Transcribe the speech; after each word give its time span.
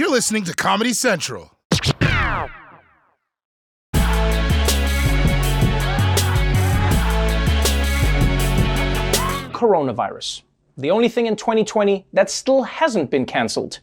You're 0.00 0.08
listening 0.08 0.44
to 0.44 0.54
Comedy 0.54 0.94
Central. 0.94 1.50
Coronavirus. 9.52 10.40
The 10.78 10.90
only 10.90 11.10
thing 11.10 11.26
in 11.26 11.36
2020 11.36 12.06
that 12.14 12.30
still 12.30 12.62
hasn't 12.62 13.10
been 13.10 13.26
cancelled. 13.26 13.80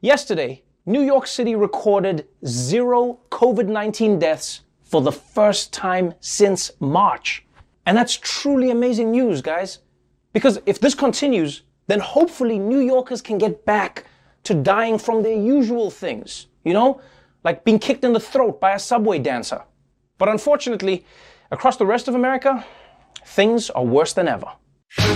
Yesterday, 0.00 0.62
New 0.86 1.02
York 1.02 1.26
City 1.26 1.56
recorded 1.56 2.28
zero 2.46 3.18
COVID 3.32 3.66
19 3.66 4.20
deaths 4.20 4.60
for 4.84 5.02
the 5.02 5.10
first 5.10 5.72
time 5.72 6.14
since 6.20 6.70
March. 6.78 7.44
And 7.86 7.96
that's 7.96 8.16
truly 8.16 8.70
amazing 8.70 9.10
news, 9.10 9.42
guys. 9.42 9.80
Because 10.32 10.60
if 10.64 10.78
this 10.78 10.94
continues, 10.94 11.62
then 11.88 11.98
hopefully 11.98 12.56
New 12.56 12.78
Yorkers 12.78 13.20
can 13.20 13.36
get 13.36 13.64
back 13.64 14.04
to 14.44 14.54
dying 14.54 14.98
from 14.98 15.22
their 15.22 15.36
usual 15.36 15.90
things, 15.90 16.46
you 16.64 16.72
know, 16.72 17.00
like 17.44 17.64
being 17.64 17.78
kicked 17.78 18.04
in 18.04 18.12
the 18.12 18.20
throat 18.20 18.60
by 18.60 18.72
a 18.72 18.78
subway 18.78 19.18
dancer. 19.18 19.62
But 20.18 20.28
unfortunately, 20.28 21.04
across 21.50 21.76
the 21.76 21.86
rest 21.86 22.08
of 22.08 22.14
America, 22.14 22.64
things 23.24 23.70
are 23.70 23.84
worse 23.84 24.12
than 24.12 24.28
ever. 24.28 24.52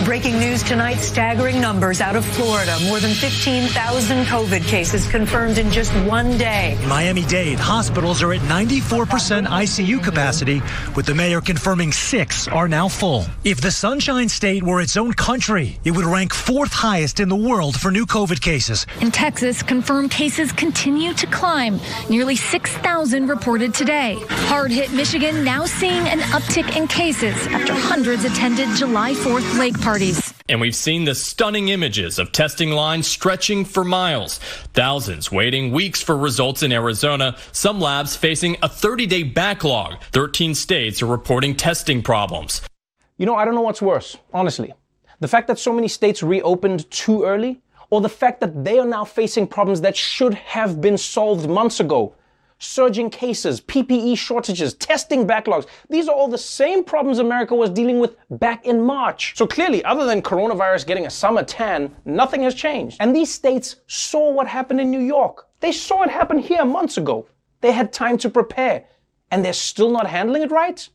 Breaking 0.04 0.38
news 0.38 0.62
tonight, 0.62 0.98
staggering 0.98 1.60
numbers 1.60 2.00
out 2.00 2.14
of 2.14 2.24
Florida. 2.24 2.78
More 2.84 3.00
than 3.00 3.12
15,000 3.12 4.24
COVID 4.26 4.62
cases 4.68 5.08
confirmed 5.08 5.58
in 5.58 5.70
just 5.70 5.92
one 6.06 6.38
day. 6.38 6.78
Miami-Dade 6.86 7.58
hospitals 7.58 8.22
are 8.22 8.32
at 8.34 8.40
94% 8.42 9.46
ICU 9.46 10.04
capacity, 10.04 10.62
with 10.94 11.06
the 11.06 11.14
mayor 11.14 11.40
confirming 11.40 11.90
six 11.90 12.46
are 12.46 12.68
now 12.68 12.86
full. 12.86 13.24
If 13.42 13.60
the 13.60 13.70
Sunshine 13.70 14.28
State 14.28 14.62
were 14.62 14.80
its 14.80 14.96
own 14.96 15.12
country, 15.14 15.78
it 15.84 15.90
would 15.90 16.04
rank 16.04 16.34
fourth 16.34 16.72
highest 16.72 17.18
in 17.18 17.28
the 17.28 17.36
world 17.36 17.80
for 17.80 17.90
new 17.90 18.06
COVID 18.06 18.40
cases. 18.40 18.86
In 19.00 19.10
Texas, 19.10 19.62
confirmed 19.62 20.10
cases 20.10 20.52
continue 20.52 21.14
to 21.14 21.26
climb. 21.26 21.80
Nearly 22.08 22.36
6,000 22.36 23.26
reported 23.26 23.74
today. 23.74 24.18
Hard 24.28 24.70
hit 24.70 24.92
Michigan 24.92 25.42
now 25.42 25.64
seeing 25.64 26.06
an 26.06 26.20
uptick 26.30 26.76
in 26.76 26.86
cases 26.86 27.34
after 27.48 27.72
hundreds 27.72 28.24
attended 28.24 28.68
July 28.76 29.14
4th 29.14 29.58
lake 29.64 29.80
parties. 29.80 30.34
And 30.50 30.60
we've 30.60 30.76
seen 30.76 31.04
the 31.04 31.14
stunning 31.14 31.68
images 31.68 32.18
of 32.18 32.32
testing 32.32 32.72
lines 32.72 33.06
stretching 33.06 33.64
for 33.64 33.82
miles. 33.82 34.38
Thousands 34.74 35.32
waiting 35.32 35.72
weeks 35.72 36.02
for 36.02 36.14
results 36.14 36.62
in 36.62 36.70
Arizona. 36.70 37.36
Some 37.52 37.80
labs 37.80 38.14
facing 38.14 38.58
a 38.60 38.68
30 38.68 39.06
day 39.06 39.22
backlog. 39.22 40.02
13 40.12 40.54
states 40.54 41.00
are 41.02 41.06
reporting 41.06 41.56
testing 41.56 42.02
problems. 42.02 42.60
You 43.16 43.24
know, 43.24 43.36
I 43.36 43.46
don't 43.46 43.54
know 43.54 43.62
what's 43.62 43.80
worse, 43.80 44.18
honestly. 44.34 44.74
The 45.20 45.28
fact 45.28 45.46
that 45.48 45.58
so 45.58 45.72
many 45.72 45.88
states 45.88 46.22
reopened 46.22 46.90
too 46.90 47.24
early, 47.24 47.62
or 47.88 48.02
the 48.02 48.08
fact 48.10 48.40
that 48.40 48.64
they 48.64 48.78
are 48.78 48.86
now 48.86 49.04
facing 49.04 49.46
problems 49.46 49.80
that 49.80 49.96
should 49.96 50.34
have 50.34 50.80
been 50.82 50.98
solved 50.98 51.48
months 51.48 51.80
ago 51.80 52.14
surging 52.58 53.10
cases, 53.10 53.60
PPE 53.60 54.16
shortages, 54.16 54.74
testing 54.74 55.26
backlogs. 55.26 55.66
These 55.90 56.08
are 56.08 56.14
all 56.14 56.28
the 56.28 56.38
same 56.38 56.84
problems 56.84 57.18
America 57.18 57.54
was 57.54 57.70
dealing 57.70 57.98
with 57.98 58.16
back 58.30 58.64
in 58.66 58.80
March. 58.80 59.36
So 59.36 59.46
clearly, 59.46 59.84
other 59.84 60.06
than 60.06 60.22
coronavirus 60.22 60.86
getting 60.86 61.06
a 61.06 61.10
summer 61.10 61.42
tan, 61.42 61.94
nothing 62.04 62.42
has 62.42 62.54
changed. 62.54 62.96
And 63.00 63.14
these 63.14 63.32
states 63.32 63.76
saw 63.86 64.30
what 64.30 64.46
happened 64.46 64.80
in 64.80 64.90
New 64.90 65.00
York. 65.00 65.48
They 65.60 65.72
saw 65.72 66.02
it 66.02 66.10
happen 66.10 66.38
here 66.38 66.64
months 66.64 66.96
ago. 66.96 67.26
They 67.60 67.72
had 67.72 67.92
time 67.92 68.18
to 68.18 68.30
prepare, 68.30 68.84
and 69.30 69.44
they're 69.44 69.52
still 69.52 69.90
not 69.90 70.06
handling 70.06 70.42
it 70.42 70.50
right? 70.50 70.86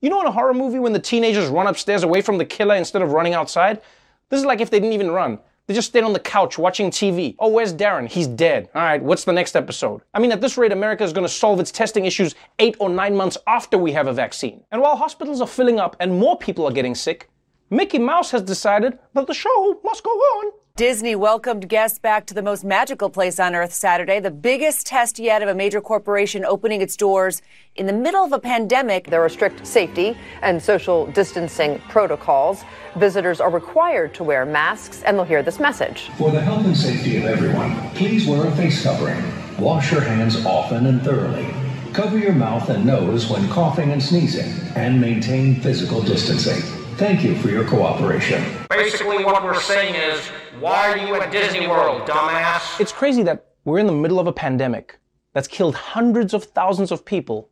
You 0.00 0.10
know, 0.10 0.20
in 0.20 0.26
a 0.26 0.32
horror 0.32 0.54
movie, 0.54 0.78
when 0.78 0.92
the 0.92 0.98
teenagers 0.98 1.48
run 1.48 1.66
upstairs 1.66 2.04
away 2.04 2.22
from 2.22 2.38
the 2.38 2.44
killer 2.44 2.76
instead 2.76 3.02
of 3.02 3.12
running 3.12 3.34
outside? 3.34 3.82
This 4.28 4.40
is 4.40 4.46
like 4.46 4.60
if 4.60 4.70
they 4.70 4.78
didn't 4.78 4.94
even 4.94 5.10
run. 5.10 5.38
They 5.68 5.74
just 5.74 5.88
stayed 5.88 6.02
on 6.02 6.14
the 6.14 6.18
couch 6.18 6.56
watching 6.56 6.90
TV. 6.90 7.36
Oh, 7.38 7.48
where's 7.48 7.74
Darren? 7.74 8.08
He's 8.08 8.26
dead. 8.26 8.70
All 8.74 8.80
right, 8.80 9.02
what's 9.02 9.24
the 9.24 9.34
next 9.34 9.54
episode? 9.54 10.00
I 10.14 10.18
mean, 10.18 10.32
at 10.32 10.40
this 10.40 10.56
rate, 10.56 10.72
America 10.72 11.04
is 11.04 11.12
going 11.12 11.26
to 11.26 11.32
solve 11.32 11.60
its 11.60 11.70
testing 11.70 12.06
issues 12.06 12.34
eight 12.58 12.74
or 12.80 12.88
nine 12.88 13.14
months 13.14 13.36
after 13.46 13.76
we 13.76 13.92
have 13.92 14.06
a 14.06 14.12
vaccine. 14.14 14.64
And 14.72 14.80
while 14.80 14.96
hospitals 14.96 15.42
are 15.42 15.46
filling 15.46 15.78
up 15.78 15.94
and 16.00 16.18
more 16.18 16.38
people 16.38 16.66
are 16.66 16.72
getting 16.72 16.94
sick, 16.94 17.28
Mickey 17.68 17.98
Mouse 17.98 18.30
has 18.30 18.40
decided 18.40 18.98
that 19.12 19.26
the 19.26 19.34
show 19.34 19.78
must 19.84 20.02
go 20.02 20.10
on. 20.10 20.52
Disney 20.78 21.16
welcomed 21.16 21.68
guests 21.68 21.98
back 21.98 22.24
to 22.26 22.34
the 22.34 22.40
most 22.40 22.62
magical 22.62 23.10
place 23.10 23.40
on 23.40 23.56
earth 23.56 23.74
Saturday, 23.74 24.20
the 24.20 24.30
biggest 24.30 24.86
test 24.86 25.18
yet 25.18 25.42
of 25.42 25.48
a 25.48 25.54
major 25.56 25.80
corporation 25.80 26.44
opening 26.44 26.80
its 26.80 26.96
doors 26.96 27.42
in 27.74 27.86
the 27.86 27.92
middle 27.92 28.22
of 28.22 28.30
a 28.30 28.38
pandemic. 28.38 29.10
There 29.10 29.20
are 29.20 29.28
strict 29.28 29.66
safety 29.66 30.16
and 30.40 30.62
social 30.62 31.06
distancing 31.06 31.80
protocols. 31.88 32.62
Visitors 32.94 33.40
are 33.40 33.50
required 33.50 34.14
to 34.14 34.22
wear 34.22 34.46
masks, 34.46 35.02
and 35.02 35.18
they'll 35.18 35.24
hear 35.24 35.42
this 35.42 35.58
message. 35.58 36.10
For 36.16 36.30
the 36.30 36.40
health 36.40 36.64
and 36.64 36.76
safety 36.76 37.16
of 37.16 37.24
everyone, 37.24 37.74
please 37.96 38.28
wear 38.28 38.46
a 38.46 38.52
face 38.52 38.80
covering. 38.80 39.20
Wash 39.58 39.90
your 39.90 40.02
hands 40.02 40.46
often 40.46 40.86
and 40.86 41.02
thoroughly. 41.02 41.52
Cover 41.92 42.18
your 42.18 42.34
mouth 42.34 42.70
and 42.70 42.86
nose 42.86 43.28
when 43.28 43.48
coughing 43.48 43.90
and 43.90 44.00
sneezing, 44.00 44.52
and 44.76 45.00
maintain 45.00 45.60
physical 45.60 46.00
distancing. 46.02 46.62
Thank 46.98 47.24
you 47.24 47.34
for 47.36 47.48
your 47.48 47.64
cooperation. 47.64 48.44
Basically, 48.70 49.24
what 49.24 49.42
we're 49.42 49.60
saying 49.60 49.94
is, 49.94 50.20
why 50.60 50.90
are 50.90 50.96
you 50.96 51.14
at 51.14 51.30
Disney 51.30 51.68
World, 51.68 52.02
dumbass? 52.02 52.80
It's 52.80 52.92
crazy 52.92 53.22
that 53.22 53.46
we're 53.64 53.78
in 53.78 53.86
the 53.86 53.92
middle 53.92 54.18
of 54.18 54.26
a 54.26 54.32
pandemic 54.32 54.98
that's 55.32 55.46
killed 55.46 55.74
hundreds 55.74 56.34
of 56.34 56.44
thousands 56.44 56.90
of 56.90 57.04
people. 57.04 57.48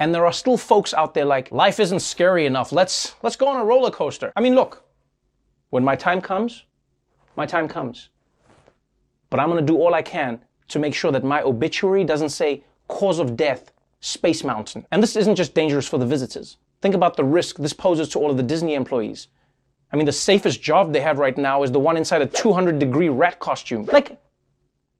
And 0.00 0.12
there 0.12 0.26
are 0.26 0.32
still 0.32 0.56
folks 0.56 0.92
out 0.92 1.14
there 1.14 1.24
like, 1.24 1.52
life 1.52 1.78
isn't 1.78 2.00
scary 2.00 2.46
enough. 2.46 2.72
Let's, 2.72 3.14
let's 3.22 3.36
go 3.36 3.46
on 3.46 3.60
a 3.60 3.64
roller 3.64 3.90
coaster. 3.90 4.32
I 4.34 4.40
mean, 4.40 4.54
look, 4.54 4.84
when 5.70 5.84
my 5.84 5.94
time 5.94 6.20
comes, 6.20 6.64
my 7.36 7.46
time 7.46 7.68
comes. 7.68 8.08
But 9.30 9.38
I'm 9.38 9.48
going 9.48 9.64
to 9.64 9.72
do 9.72 9.78
all 9.78 9.94
I 9.94 10.02
can 10.02 10.40
to 10.68 10.78
make 10.78 10.94
sure 10.94 11.12
that 11.12 11.22
my 11.22 11.42
obituary 11.42 12.02
doesn't 12.02 12.30
say 12.30 12.64
cause 12.88 13.20
of 13.20 13.36
death, 13.36 13.72
Space 14.00 14.42
Mountain. 14.42 14.86
And 14.90 15.00
this 15.00 15.14
isn't 15.14 15.36
just 15.36 15.54
dangerous 15.54 15.86
for 15.86 15.98
the 15.98 16.06
visitors. 16.06 16.56
Think 16.80 16.96
about 16.96 17.16
the 17.16 17.24
risk 17.24 17.58
this 17.58 17.72
poses 17.72 18.08
to 18.10 18.18
all 18.18 18.30
of 18.30 18.36
the 18.36 18.42
Disney 18.42 18.74
employees. 18.74 19.28
I 19.92 19.96
mean, 19.96 20.06
the 20.06 20.12
safest 20.12 20.62
job 20.62 20.92
they 20.92 21.00
have 21.00 21.18
right 21.18 21.36
now 21.36 21.62
is 21.62 21.70
the 21.70 21.78
one 21.78 21.96
inside 21.96 22.22
a 22.22 22.26
200 22.26 22.78
degree 22.78 23.10
rat 23.10 23.38
costume. 23.38 23.84
Like, 23.92 24.18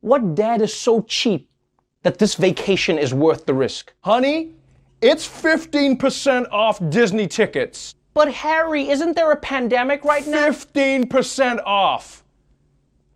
what 0.01 0.35
dad 0.35 0.61
is 0.61 0.75
so 0.75 1.01
cheap 1.03 1.49
that 2.03 2.19
this 2.19 2.35
vacation 2.35 2.99
is 2.99 3.15
worth 3.15 3.47
the 3.47 3.55
risk? 3.55 3.93
Honey, 4.01 4.53
it's 5.01 5.27
15% 5.27 6.47
off 6.53 6.79
Disney 6.91 7.27
tickets. 7.27 7.95
But 8.15 8.33
Harry, 8.33 8.91
isn't 8.91 9.17
there 9.17 9.33
a 9.33 9.37
pandemic 9.37 10.05
right 10.05 10.27
now? 10.27 10.49
15% 10.49 11.63
off. 11.65 12.23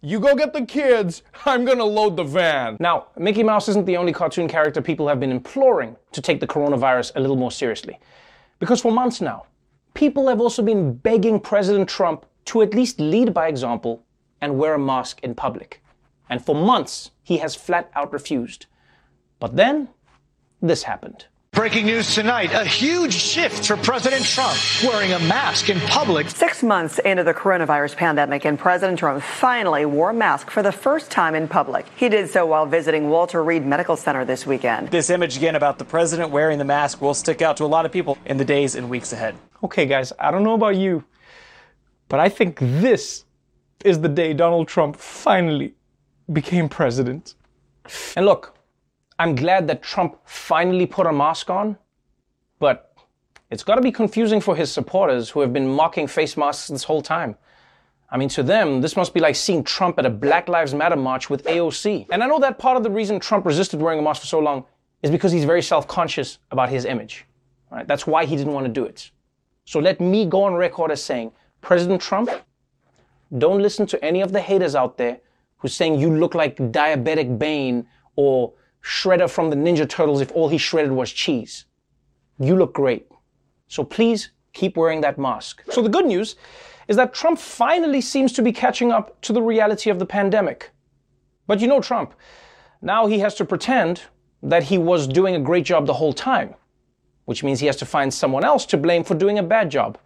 You 0.00 0.20
go 0.20 0.34
get 0.34 0.52
the 0.52 0.64
kids, 0.64 1.22
I'm 1.44 1.64
gonna 1.64 1.84
load 1.84 2.16
the 2.16 2.24
van. 2.24 2.76
Now, 2.80 3.08
Mickey 3.18 3.42
Mouse 3.42 3.68
isn't 3.68 3.86
the 3.86 3.96
only 3.96 4.12
cartoon 4.12 4.48
character 4.48 4.80
people 4.80 5.08
have 5.08 5.20
been 5.20 5.32
imploring 5.32 5.96
to 6.12 6.22
take 6.22 6.40
the 6.40 6.46
coronavirus 6.46 7.12
a 7.16 7.20
little 7.20 7.36
more 7.36 7.50
seriously. 7.50 7.98
Because 8.58 8.80
for 8.80 8.92
months 8.92 9.20
now, 9.20 9.46
people 9.96 10.28
have 10.28 10.40
also 10.40 10.62
been 10.62 10.92
begging 10.92 11.40
President 11.40 11.88
Trump 11.88 12.26
to 12.44 12.62
at 12.62 12.74
least 12.74 13.00
lead 13.00 13.34
by 13.34 13.48
example 13.48 14.04
and 14.40 14.58
wear 14.58 14.74
a 14.74 14.78
mask 14.78 15.18
in 15.22 15.34
public. 15.34 15.82
And 16.28 16.44
for 16.44 16.54
months, 16.54 17.10
he 17.22 17.38
has 17.38 17.56
flat 17.56 17.90
out 17.96 18.12
refused. 18.12 18.66
But 19.40 19.56
then, 19.56 19.88
this 20.60 20.84
happened. 20.84 21.26
Breaking 21.56 21.86
news 21.86 22.14
tonight 22.14 22.52
a 22.52 22.66
huge 22.66 23.14
shift 23.14 23.66
for 23.66 23.78
President 23.78 24.22
Trump 24.26 24.54
wearing 24.84 25.14
a 25.14 25.18
mask 25.20 25.70
in 25.70 25.80
public. 25.80 26.28
Six 26.28 26.62
months 26.62 26.98
into 26.98 27.24
the 27.24 27.32
coronavirus 27.32 27.96
pandemic, 27.96 28.44
and 28.44 28.58
President 28.58 28.98
Trump 28.98 29.22
finally 29.22 29.86
wore 29.86 30.10
a 30.10 30.14
mask 30.14 30.50
for 30.50 30.62
the 30.62 30.70
first 30.70 31.10
time 31.10 31.34
in 31.34 31.48
public. 31.48 31.86
He 31.96 32.10
did 32.10 32.28
so 32.28 32.44
while 32.44 32.66
visiting 32.66 33.08
Walter 33.08 33.42
Reed 33.42 33.64
Medical 33.64 33.96
Center 33.96 34.22
this 34.26 34.46
weekend. 34.46 34.90
This 34.90 35.08
image 35.08 35.38
again 35.38 35.54
about 35.54 35.78
the 35.78 35.86
president 35.86 36.30
wearing 36.30 36.58
the 36.58 36.64
mask 36.66 37.00
will 37.00 37.14
stick 37.14 37.40
out 37.40 37.56
to 37.56 37.64
a 37.64 37.66
lot 37.66 37.86
of 37.86 37.90
people 37.90 38.18
in 38.26 38.36
the 38.36 38.44
days 38.44 38.74
and 38.74 38.90
weeks 38.90 39.14
ahead. 39.14 39.34
Okay, 39.64 39.86
guys, 39.86 40.12
I 40.18 40.30
don't 40.30 40.44
know 40.44 40.54
about 40.54 40.76
you, 40.76 41.04
but 42.10 42.20
I 42.20 42.28
think 42.28 42.58
this 42.60 43.24
is 43.82 44.02
the 44.02 44.10
day 44.10 44.34
Donald 44.34 44.68
Trump 44.68 44.96
finally 44.96 45.74
became 46.30 46.68
president. 46.68 47.34
And 48.14 48.26
look, 48.26 48.55
I'm 49.18 49.34
glad 49.34 49.66
that 49.68 49.82
Trump 49.82 50.18
finally 50.24 50.86
put 50.86 51.06
a 51.06 51.12
mask 51.12 51.48
on, 51.48 51.78
but 52.58 52.94
it's 53.50 53.62
got 53.62 53.76
to 53.76 53.80
be 53.80 53.92
confusing 53.92 54.40
for 54.40 54.56
his 54.56 54.70
supporters 54.70 55.30
who 55.30 55.40
have 55.40 55.52
been 55.52 55.68
mocking 55.68 56.06
face 56.06 56.36
masks 56.36 56.68
this 56.68 56.84
whole 56.84 57.02
time. 57.02 57.36
I 58.10 58.18
mean, 58.18 58.28
to 58.30 58.42
them, 58.42 58.80
this 58.80 58.96
must 58.96 59.14
be 59.14 59.20
like 59.20 59.34
seeing 59.34 59.64
Trump 59.64 59.98
at 59.98 60.06
a 60.06 60.10
Black 60.10 60.48
Lives 60.48 60.74
Matter 60.74 60.96
march 60.96 61.28
with 61.28 61.44
AOC. 61.44 62.06
And 62.10 62.22
I 62.22 62.26
know 62.26 62.38
that 62.38 62.58
part 62.58 62.76
of 62.76 62.82
the 62.82 62.90
reason 62.90 63.18
Trump 63.18 63.46
resisted 63.46 63.80
wearing 63.80 63.98
a 63.98 64.02
mask 64.02 64.20
for 64.20 64.26
so 64.26 64.38
long 64.38 64.64
is 65.02 65.10
because 65.10 65.32
he's 65.32 65.44
very 65.44 65.62
self 65.62 65.88
conscious 65.88 66.38
about 66.50 66.68
his 66.68 66.84
image. 66.84 67.24
Right? 67.70 67.86
That's 67.86 68.06
why 68.06 68.24
he 68.24 68.36
didn't 68.36 68.52
want 68.52 68.66
to 68.66 68.72
do 68.72 68.84
it. 68.84 69.10
So 69.64 69.80
let 69.80 70.00
me 70.00 70.26
go 70.26 70.44
on 70.44 70.54
record 70.54 70.92
as 70.92 71.02
saying, 71.02 71.32
President 71.60 72.00
Trump, 72.00 72.30
don't 73.38 73.60
listen 73.60 73.86
to 73.86 74.04
any 74.04 74.20
of 74.20 74.32
the 74.32 74.40
haters 74.40 74.76
out 74.76 74.96
there 74.96 75.18
who's 75.58 75.74
saying 75.74 75.98
you 75.98 76.16
look 76.16 76.34
like 76.34 76.56
diabetic 76.56 77.38
Bane 77.38 77.86
or 78.14 78.52
Shredder 78.86 79.28
from 79.28 79.50
the 79.50 79.56
Ninja 79.56 79.88
Turtles 79.88 80.20
if 80.20 80.30
all 80.30 80.48
he 80.48 80.58
shredded 80.58 80.92
was 80.92 81.12
cheese. 81.12 81.64
You 82.38 82.54
look 82.54 82.72
great. 82.72 83.10
So 83.66 83.82
please 83.82 84.30
keep 84.52 84.76
wearing 84.76 85.00
that 85.00 85.18
mask. 85.18 85.60
So 85.72 85.82
the 85.82 85.88
good 85.88 86.06
news 86.06 86.36
is 86.86 86.94
that 86.94 87.12
Trump 87.12 87.40
finally 87.40 88.00
seems 88.00 88.32
to 88.34 88.42
be 88.42 88.52
catching 88.52 88.92
up 88.92 89.20
to 89.22 89.32
the 89.32 89.42
reality 89.42 89.90
of 89.90 89.98
the 89.98 90.06
pandemic. 90.06 90.70
But 91.48 91.58
you 91.60 91.66
know 91.66 91.80
Trump. 91.80 92.14
Now 92.80 93.08
he 93.08 93.18
has 93.18 93.34
to 93.36 93.44
pretend 93.44 94.02
that 94.40 94.62
he 94.62 94.78
was 94.78 95.08
doing 95.08 95.34
a 95.34 95.40
great 95.40 95.64
job 95.64 95.86
the 95.86 95.94
whole 95.94 96.12
time, 96.12 96.54
which 97.24 97.42
means 97.42 97.58
he 97.58 97.66
has 97.66 97.76
to 97.78 97.86
find 97.86 98.14
someone 98.14 98.44
else 98.44 98.64
to 98.66 98.76
blame 98.76 99.02
for 99.02 99.16
doing 99.16 99.36
a 99.36 99.42
bad 99.42 99.68
job. 99.68 99.98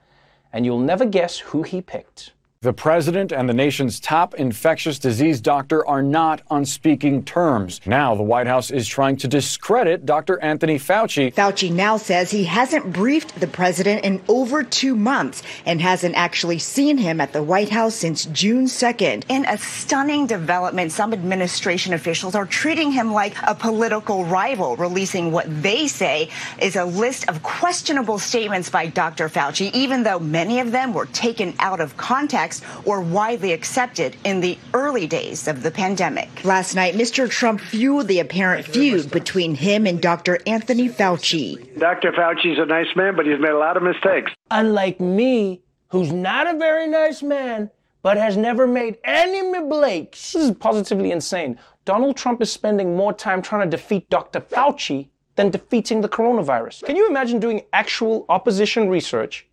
And 0.54 0.64
you'll 0.64 0.80
never 0.80 1.04
guess 1.04 1.38
who 1.38 1.64
he 1.64 1.82
picked. 1.82 2.32
The 2.62 2.74
president 2.74 3.32
and 3.32 3.48
the 3.48 3.54
nation's 3.54 3.98
top 3.98 4.34
infectious 4.34 4.98
disease 4.98 5.40
doctor 5.40 5.86
are 5.88 6.02
not 6.02 6.42
on 6.48 6.66
speaking 6.66 7.24
terms. 7.24 7.80
Now, 7.86 8.14
the 8.14 8.22
White 8.22 8.46
House 8.46 8.70
is 8.70 8.86
trying 8.86 9.16
to 9.16 9.28
discredit 9.28 10.04
Dr. 10.04 10.38
Anthony 10.42 10.78
Fauci. 10.78 11.32
Fauci 11.32 11.72
now 11.72 11.96
says 11.96 12.30
he 12.30 12.44
hasn't 12.44 12.92
briefed 12.92 13.40
the 13.40 13.46
president 13.46 14.04
in 14.04 14.20
over 14.28 14.62
two 14.62 14.94
months 14.94 15.42
and 15.64 15.80
hasn't 15.80 16.14
actually 16.16 16.58
seen 16.58 16.98
him 16.98 17.18
at 17.18 17.32
the 17.32 17.42
White 17.42 17.70
House 17.70 17.94
since 17.94 18.26
June 18.26 18.66
2nd. 18.66 19.24
In 19.30 19.46
a 19.46 19.56
stunning 19.56 20.26
development, 20.26 20.92
some 20.92 21.14
administration 21.14 21.94
officials 21.94 22.34
are 22.34 22.44
treating 22.44 22.92
him 22.92 23.10
like 23.10 23.34
a 23.44 23.54
political 23.54 24.26
rival, 24.26 24.76
releasing 24.76 25.32
what 25.32 25.46
they 25.62 25.88
say 25.88 26.28
is 26.60 26.76
a 26.76 26.84
list 26.84 27.26
of 27.26 27.42
questionable 27.42 28.18
statements 28.18 28.68
by 28.68 28.84
Dr. 28.84 29.30
Fauci, 29.30 29.72
even 29.72 30.02
though 30.02 30.18
many 30.18 30.60
of 30.60 30.72
them 30.72 30.92
were 30.92 31.06
taken 31.06 31.54
out 31.58 31.80
of 31.80 31.96
context 31.96 32.49
or 32.84 33.00
widely 33.00 33.52
accepted 33.52 34.16
in 34.24 34.40
the 34.40 34.58
early 34.74 35.06
days 35.06 35.48
of 35.48 35.62
the 35.62 35.70
pandemic. 35.70 36.28
Last 36.44 36.74
night, 36.74 36.94
Mr. 36.94 37.28
Trump 37.28 37.60
fueled 37.60 38.08
the 38.08 38.20
apparent 38.20 38.66
feud 38.66 39.10
between 39.10 39.54
him 39.54 39.86
and 39.86 40.00
Dr. 40.00 40.38
Anthony 40.46 40.88
Fauci. 40.88 41.78
Dr. 41.78 42.12
Fauci's 42.12 42.58
a 42.58 42.66
nice 42.66 42.94
man, 42.96 43.16
but 43.16 43.26
he's 43.26 43.40
made 43.40 43.52
a 43.52 43.58
lot 43.58 43.76
of 43.76 43.82
mistakes. 43.82 44.32
Unlike 44.50 45.00
me, 45.00 45.62
who's 45.88 46.12
not 46.12 46.52
a 46.52 46.58
very 46.58 46.86
nice 46.86 47.22
man, 47.22 47.70
but 48.02 48.16
has 48.16 48.36
never 48.36 48.66
made 48.66 48.98
any 49.04 49.42
mistakes. 49.42 50.32
This 50.32 50.44
is 50.44 50.56
positively 50.56 51.10
insane. 51.12 51.58
Donald 51.84 52.16
Trump 52.16 52.40
is 52.40 52.52
spending 52.52 52.96
more 52.96 53.12
time 53.12 53.42
trying 53.42 53.68
to 53.68 53.76
defeat 53.76 54.08
Dr. 54.10 54.40
Fauci 54.40 55.08
than 55.36 55.50
defeating 55.50 56.00
the 56.00 56.08
coronavirus. 56.08 56.84
Can 56.84 56.96
you 56.96 57.08
imagine 57.08 57.40
doing 57.40 57.62
actual 57.72 58.26
opposition 58.28 58.88
research 58.88 59.46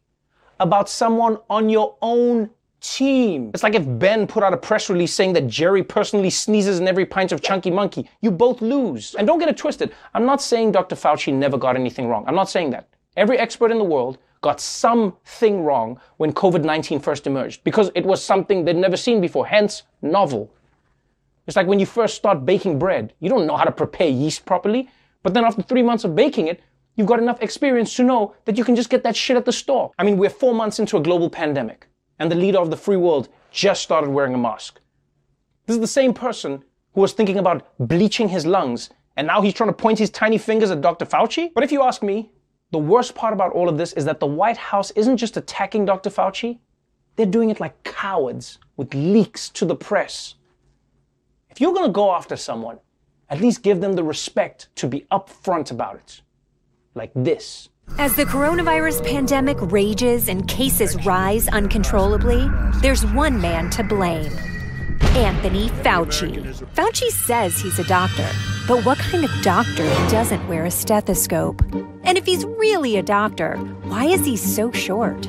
about 0.59 0.89
someone 0.89 1.38
on 1.50 1.69
your 1.69 1.95
own 2.01 2.50
team. 2.81 3.51
It's 3.53 3.63
like 3.63 3.75
if 3.75 3.85
Ben 4.00 4.27
put 4.27 4.44
out 4.44 4.53
a 4.53 4.57
press 4.57 4.89
release 4.89 5.13
saying 5.13 5.33
that 5.33 5.47
Jerry 5.47 5.83
personally 5.83 6.29
sneezes 6.29 6.79
in 6.79 6.88
every 6.88 7.06
pint 7.06 7.31
of 7.31 7.41
Chunky 7.41 7.71
Monkey. 7.71 8.09
You 8.21 8.31
both 8.31 8.62
lose. 8.62 9.15
And 9.15 9.25
don't 9.25 9.39
get 9.39 9.50
it 9.50 9.57
twisted. 9.57 9.94
I'm 10.13 10.25
not 10.25 10.41
saying 10.41 10.71
Dr. 10.71 10.95
Fauci 10.95 11.33
never 11.33 11.57
got 11.57 11.75
anything 11.75 12.07
wrong. 12.07 12.25
I'm 12.27 12.35
not 12.35 12.50
saying 12.50 12.71
that. 12.71 12.88
Every 13.15 13.38
expert 13.38 13.71
in 13.71 13.79
the 13.79 13.83
world 13.83 14.19
got 14.41 14.62
something 14.62 15.63
wrong 15.63 16.00
when 16.18 16.31
COVID 16.31 16.63
19 16.63 17.00
first 17.00 17.25
emerged 17.25 17.63
because 17.63 17.89
it 17.95 18.06
was 18.06 18.24
something 18.24 18.63
they'd 18.63 18.75
never 18.75 18.97
seen 18.97 19.19
before, 19.19 19.47
hence 19.47 19.83
novel. 20.01 20.53
It's 21.47 21.56
like 21.56 21.68
when 21.68 21.79
you 21.79 21.85
first 21.85 22.15
start 22.15 22.45
baking 22.45 22.77
bread, 22.77 23.13
you 23.19 23.29
don't 23.29 23.47
know 23.47 23.57
how 23.57 23.63
to 23.63 23.71
prepare 23.71 24.09
yeast 24.09 24.45
properly, 24.45 24.89
but 25.24 25.33
then 25.33 25.45
after 25.45 25.63
three 25.63 25.81
months 25.81 26.03
of 26.03 26.15
baking 26.15 26.47
it, 26.47 26.62
you've 26.95 27.07
got 27.07 27.19
enough 27.19 27.41
experience 27.41 27.95
to 27.95 28.03
know 28.03 28.35
that 28.45 28.57
you 28.57 28.63
can 28.63 28.75
just 28.75 28.89
get 28.89 29.03
that 29.03 29.15
shit 29.15 29.38
at 29.38 29.45
the 29.45 29.51
store. 29.51 29.91
I 29.97 30.03
mean, 30.03 30.18
we're 30.18 30.29
four 30.29 30.53
months 30.53 30.77
into 30.77 30.97
a 30.97 31.01
global 31.01 31.29
pandemic 31.29 31.88
and 32.19 32.31
the 32.31 32.35
leader 32.35 32.59
of 32.59 32.69
the 32.69 32.77
free 32.77 32.97
world 32.97 33.29
just 33.51 33.81
started 33.81 34.09
wearing 34.09 34.33
a 34.33 34.37
mask. 34.37 34.79
This 35.65 35.75
is 35.75 35.81
the 35.81 35.87
same 35.87 36.13
person 36.13 36.63
who 36.93 37.01
was 37.01 37.13
thinking 37.13 37.37
about 37.37 37.67
bleaching 37.79 38.29
his 38.29 38.45
lungs, 38.45 38.89
and 39.15 39.27
now 39.27 39.41
he's 39.41 39.53
trying 39.53 39.69
to 39.69 39.73
point 39.73 39.99
his 39.99 40.09
tiny 40.09 40.37
fingers 40.37 40.71
at 40.71 40.81
Dr. 40.81 41.05
Fauci? 41.05 41.51
But 41.53 41.63
if 41.63 41.71
you 41.71 41.81
ask 41.81 42.01
me, 42.03 42.31
the 42.71 42.77
worst 42.77 43.15
part 43.15 43.33
about 43.33 43.53
all 43.53 43.69
of 43.69 43.77
this 43.77 43.93
is 43.93 44.05
that 44.05 44.19
the 44.19 44.27
White 44.27 44.57
House 44.57 44.91
isn't 44.91 45.17
just 45.17 45.37
attacking 45.37 45.85
Dr. 45.85 46.09
Fauci, 46.09 46.59
they're 47.15 47.25
doing 47.25 47.49
it 47.49 47.59
like 47.59 47.83
cowards 47.83 48.59
with 48.75 48.93
leaks 48.93 49.49
to 49.49 49.65
the 49.65 49.75
press. 49.75 50.35
If 51.49 51.61
you're 51.61 51.73
to 51.73 51.89
go 51.89 52.11
after 52.13 52.35
someone, 52.35 52.79
at 53.29 53.41
least 53.41 53.63
give 53.63 53.81
them 53.81 53.93
the 53.93 54.03
respect 54.03 54.69
to 54.75 54.87
be 54.87 55.05
upfront 55.11 55.71
about 55.71 55.95
it. 55.95 56.21
Like 56.93 57.11
this. 57.15 57.69
As 57.95 58.16
the 58.16 58.25
coronavirus 58.25 59.04
pandemic 59.04 59.57
rages 59.60 60.30
and 60.30 60.48
cases 60.48 61.04
rise 61.04 61.48
uncontrollably, 61.48 62.48
there's 62.81 63.04
one 63.07 63.42
man 63.42 63.72
to 63.72 63.84
blame 63.84 64.31
Anthony 65.16 65.69
Fauci. 65.69 66.54
Fauci 66.75 67.10
says 67.10 67.60
he's 67.60 67.80
a 67.80 67.84
doctor, 67.86 68.30
but 68.68 68.86
what 68.86 69.00
kind 69.00 69.25
of 69.25 69.31
doctor 69.42 69.84
doesn't 70.12 70.48
wear 70.48 70.66
a 70.66 70.72
stethoscope? 70.72 71.60
And 72.04 72.19
if 72.19 72.25
he's 72.25 72.45
really 72.45 72.98
a 72.98 73.04
doctor, 73.04 73.57
why 73.86 74.06
is 74.06 74.24
he 74.24 74.38
so 74.38 74.72
short? 74.72 75.25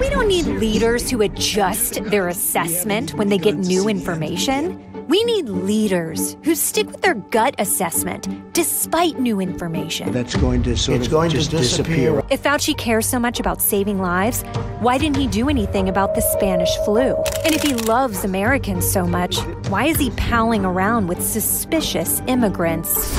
We 0.00 0.10
don't 0.10 0.26
need 0.26 0.46
leaders 0.46 1.08
who 1.08 1.22
adjust 1.22 2.02
their 2.04 2.26
assessment 2.26 3.14
when 3.14 3.28
they 3.28 3.38
get 3.38 3.56
new 3.56 3.88
information. 3.88 4.84
We 5.08 5.24
need 5.24 5.48
leaders 5.48 6.36
who 6.44 6.54
stick 6.54 6.86
with 6.86 7.00
their 7.00 7.14
gut 7.14 7.54
assessment 7.58 8.28
despite 8.52 9.18
new 9.18 9.40
information. 9.40 10.12
That's 10.12 10.36
going 10.36 10.62
to 10.64 10.76
sort 10.76 10.98
it's 10.98 11.06
of 11.06 11.12
going 11.12 11.30
just 11.30 11.50
to 11.50 11.56
disappear. 11.56 12.16
disappear. 12.16 12.26
If 12.30 12.42
Fauci 12.42 12.76
cares 12.76 13.06
so 13.06 13.18
much 13.18 13.40
about 13.40 13.62
saving 13.62 14.00
lives, 14.00 14.42
why 14.80 14.98
didn't 14.98 15.16
he 15.16 15.26
do 15.26 15.48
anything 15.48 15.88
about 15.88 16.14
the 16.14 16.20
Spanish 16.20 16.68
flu? 16.84 17.14
And 17.46 17.54
if 17.54 17.62
he 17.62 17.72
loves 17.72 18.24
Americans 18.24 18.86
so 18.86 19.06
much, 19.06 19.38
why 19.70 19.86
is 19.86 19.96
he 19.98 20.10
palling 20.10 20.66
around 20.66 21.06
with 21.06 21.22
suspicious 21.22 22.20
immigrants? 22.26 23.16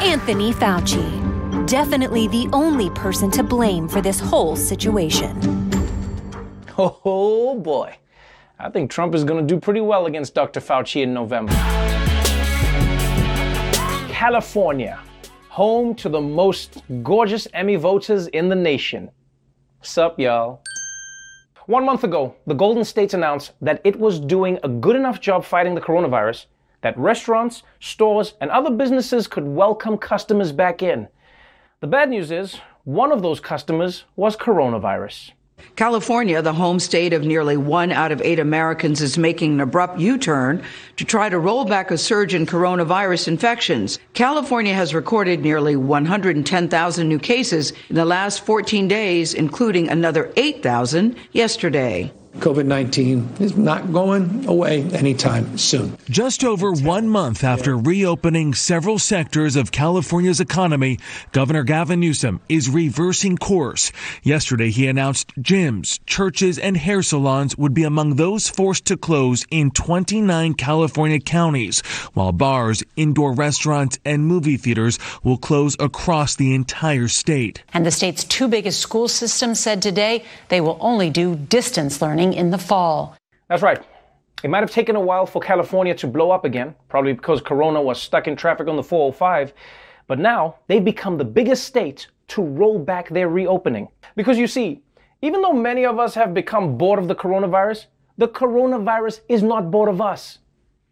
Anthony 0.00 0.52
Fauci. 0.52 1.66
Definitely 1.66 2.28
the 2.28 2.48
only 2.52 2.88
person 2.90 3.32
to 3.32 3.42
blame 3.42 3.88
for 3.88 4.00
this 4.00 4.20
whole 4.20 4.54
situation. 4.56 5.34
Oh 6.78 7.58
boy. 7.58 7.96
I 8.58 8.70
think 8.70 8.90
Trump 8.90 9.14
is 9.14 9.22
going 9.22 9.46
to 9.46 9.54
do 9.54 9.60
pretty 9.60 9.82
well 9.82 10.06
against 10.06 10.34
Dr. 10.34 10.60
Fauci 10.60 11.02
in 11.02 11.12
November. 11.12 11.52
California, 14.10 14.98
home 15.50 15.94
to 15.96 16.08
the 16.08 16.22
most 16.22 16.82
gorgeous 17.02 17.46
Emmy 17.52 17.76
voters 17.76 18.28
in 18.28 18.48
the 18.48 18.54
nation. 18.54 19.10
Sup, 19.82 20.18
y'all? 20.18 20.62
One 21.66 21.84
month 21.84 22.04
ago, 22.04 22.34
the 22.46 22.54
Golden 22.54 22.82
States 22.82 23.12
announced 23.12 23.52
that 23.60 23.82
it 23.84 24.00
was 24.00 24.18
doing 24.18 24.58
a 24.62 24.70
good 24.70 24.96
enough 24.96 25.20
job 25.20 25.44
fighting 25.44 25.74
the 25.74 25.80
coronavirus 25.82 26.46
that 26.80 26.96
restaurants, 26.96 27.62
stores, 27.80 28.34
and 28.40 28.50
other 28.50 28.70
businesses 28.70 29.26
could 29.26 29.44
welcome 29.44 29.98
customers 29.98 30.50
back 30.50 30.82
in. 30.82 31.08
The 31.80 31.88
bad 31.88 32.08
news 32.08 32.30
is, 32.30 32.58
one 32.84 33.12
of 33.12 33.20
those 33.20 33.38
customers 33.38 34.04
was 34.16 34.34
coronavirus. 34.34 35.32
California, 35.76 36.40
the 36.40 36.54
home 36.54 36.78
state 36.78 37.12
of 37.12 37.22
nearly 37.24 37.56
one 37.56 37.92
out 37.92 38.10
of 38.10 38.22
eight 38.22 38.38
Americans, 38.38 39.02
is 39.02 39.18
making 39.18 39.52
an 39.52 39.60
abrupt 39.60 39.98
U 39.98 40.16
turn 40.16 40.62
to 40.96 41.04
try 41.04 41.28
to 41.28 41.38
roll 41.38 41.66
back 41.66 41.90
a 41.90 41.98
surge 41.98 42.32
in 42.32 42.46
coronavirus 42.46 43.28
infections. 43.28 43.98
California 44.14 44.72
has 44.72 44.94
recorded 44.94 45.40
nearly 45.40 45.76
110,000 45.76 47.08
new 47.08 47.18
cases 47.18 47.72
in 47.90 47.96
the 47.96 48.06
last 48.06 48.44
14 48.46 48.88
days, 48.88 49.34
including 49.34 49.88
another 49.90 50.32
8,000 50.36 51.14
yesterday. 51.32 52.10
COVID 52.38 52.66
19 52.66 53.28
is 53.40 53.56
not 53.56 53.92
going 53.92 54.46
away 54.46 54.82
anytime 54.92 55.56
soon. 55.58 55.96
Just 56.10 56.44
over 56.44 56.72
one 56.72 57.08
month 57.08 57.42
after 57.42 57.76
reopening 57.76 58.54
several 58.54 58.98
sectors 58.98 59.56
of 59.56 59.72
California's 59.72 60.40
economy, 60.40 60.98
Governor 61.32 61.64
Gavin 61.64 62.00
Newsom 62.00 62.40
is 62.48 62.68
reversing 62.68 63.36
course. 63.36 63.92
Yesterday, 64.22 64.70
he 64.70 64.86
announced 64.86 65.34
gyms, 65.36 65.98
churches, 66.06 66.58
and 66.58 66.76
hair 66.76 67.02
salons 67.02 67.56
would 67.56 67.74
be 67.74 67.84
among 67.84 68.16
those 68.16 68.48
forced 68.48 68.84
to 68.86 68.96
close 68.96 69.46
in 69.50 69.70
29 69.70 70.54
California 70.54 71.20
counties, 71.20 71.80
while 72.14 72.32
bars, 72.32 72.82
indoor 72.96 73.32
restaurants, 73.32 73.98
and 74.04 74.26
movie 74.26 74.56
theaters 74.56 74.98
will 75.22 75.38
close 75.38 75.76
across 75.78 76.36
the 76.36 76.54
entire 76.54 77.08
state. 77.08 77.62
And 77.72 77.86
the 77.86 77.90
state's 77.90 78.24
two 78.24 78.48
biggest 78.48 78.80
school 78.80 79.08
systems 79.08 79.60
said 79.60 79.82
today 79.82 80.24
they 80.48 80.60
will 80.60 80.78
only 80.80 81.10
do 81.10 81.36
distance 81.36 82.02
learning 82.02 82.25
in 82.32 82.50
the 82.50 82.58
fall. 82.58 83.16
That's 83.48 83.62
right. 83.62 83.82
It 84.42 84.50
might 84.50 84.60
have 84.60 84.70
taken 84.70 84.96
a 84.96 85.00
while 85.00 85.26
for 85.26 85.40
California 85.40 85.94
to 85.94 86.06
blow 86.06 86.30
up 86.30 86.44
again, 86.44 86.74
probably 86.88 87.12
because 87.14 87.40
Corona 87.40 87.80
was 87.80 88.00
stuck 88.00 88.28
in 88.28 88.36
traffic 88.36 88.68
on 88.68 88.76
the 88.76 88.82
405, 88.82 89.54
but 90.06 90.18
now 90.18 90.56
they've 90.66 90.84
become 90.84 91.16
the 91.16 91.24
biggest 91.24 91.64
state 91.64 92.08
to 92.28 92.42
roll 92.42 92.78
back 92.78 93.08
their 93.08 93.28
reopening. 93.28 93.88
Because 94.14 94.38
you 94.38 94.46
see, 94.46 94.82
even 95.22 95.40
though 95.40 95.52
many 95.52 95.86
of 95.86 95.98
us 95.98 96.14
have 96.14 96.34
become 96.34 96.76
bored 96.76 96.98
of 96.98 97.08
the 97.08 97.14
coronavirus, 97.14 97.86
the 98.18 98.28
coronavirus 98.28 99.20
is 99.28 99.42
not 99.42 99.70
bored 99.70 99.88
of 99.88 100.00
us. 100.00 100.38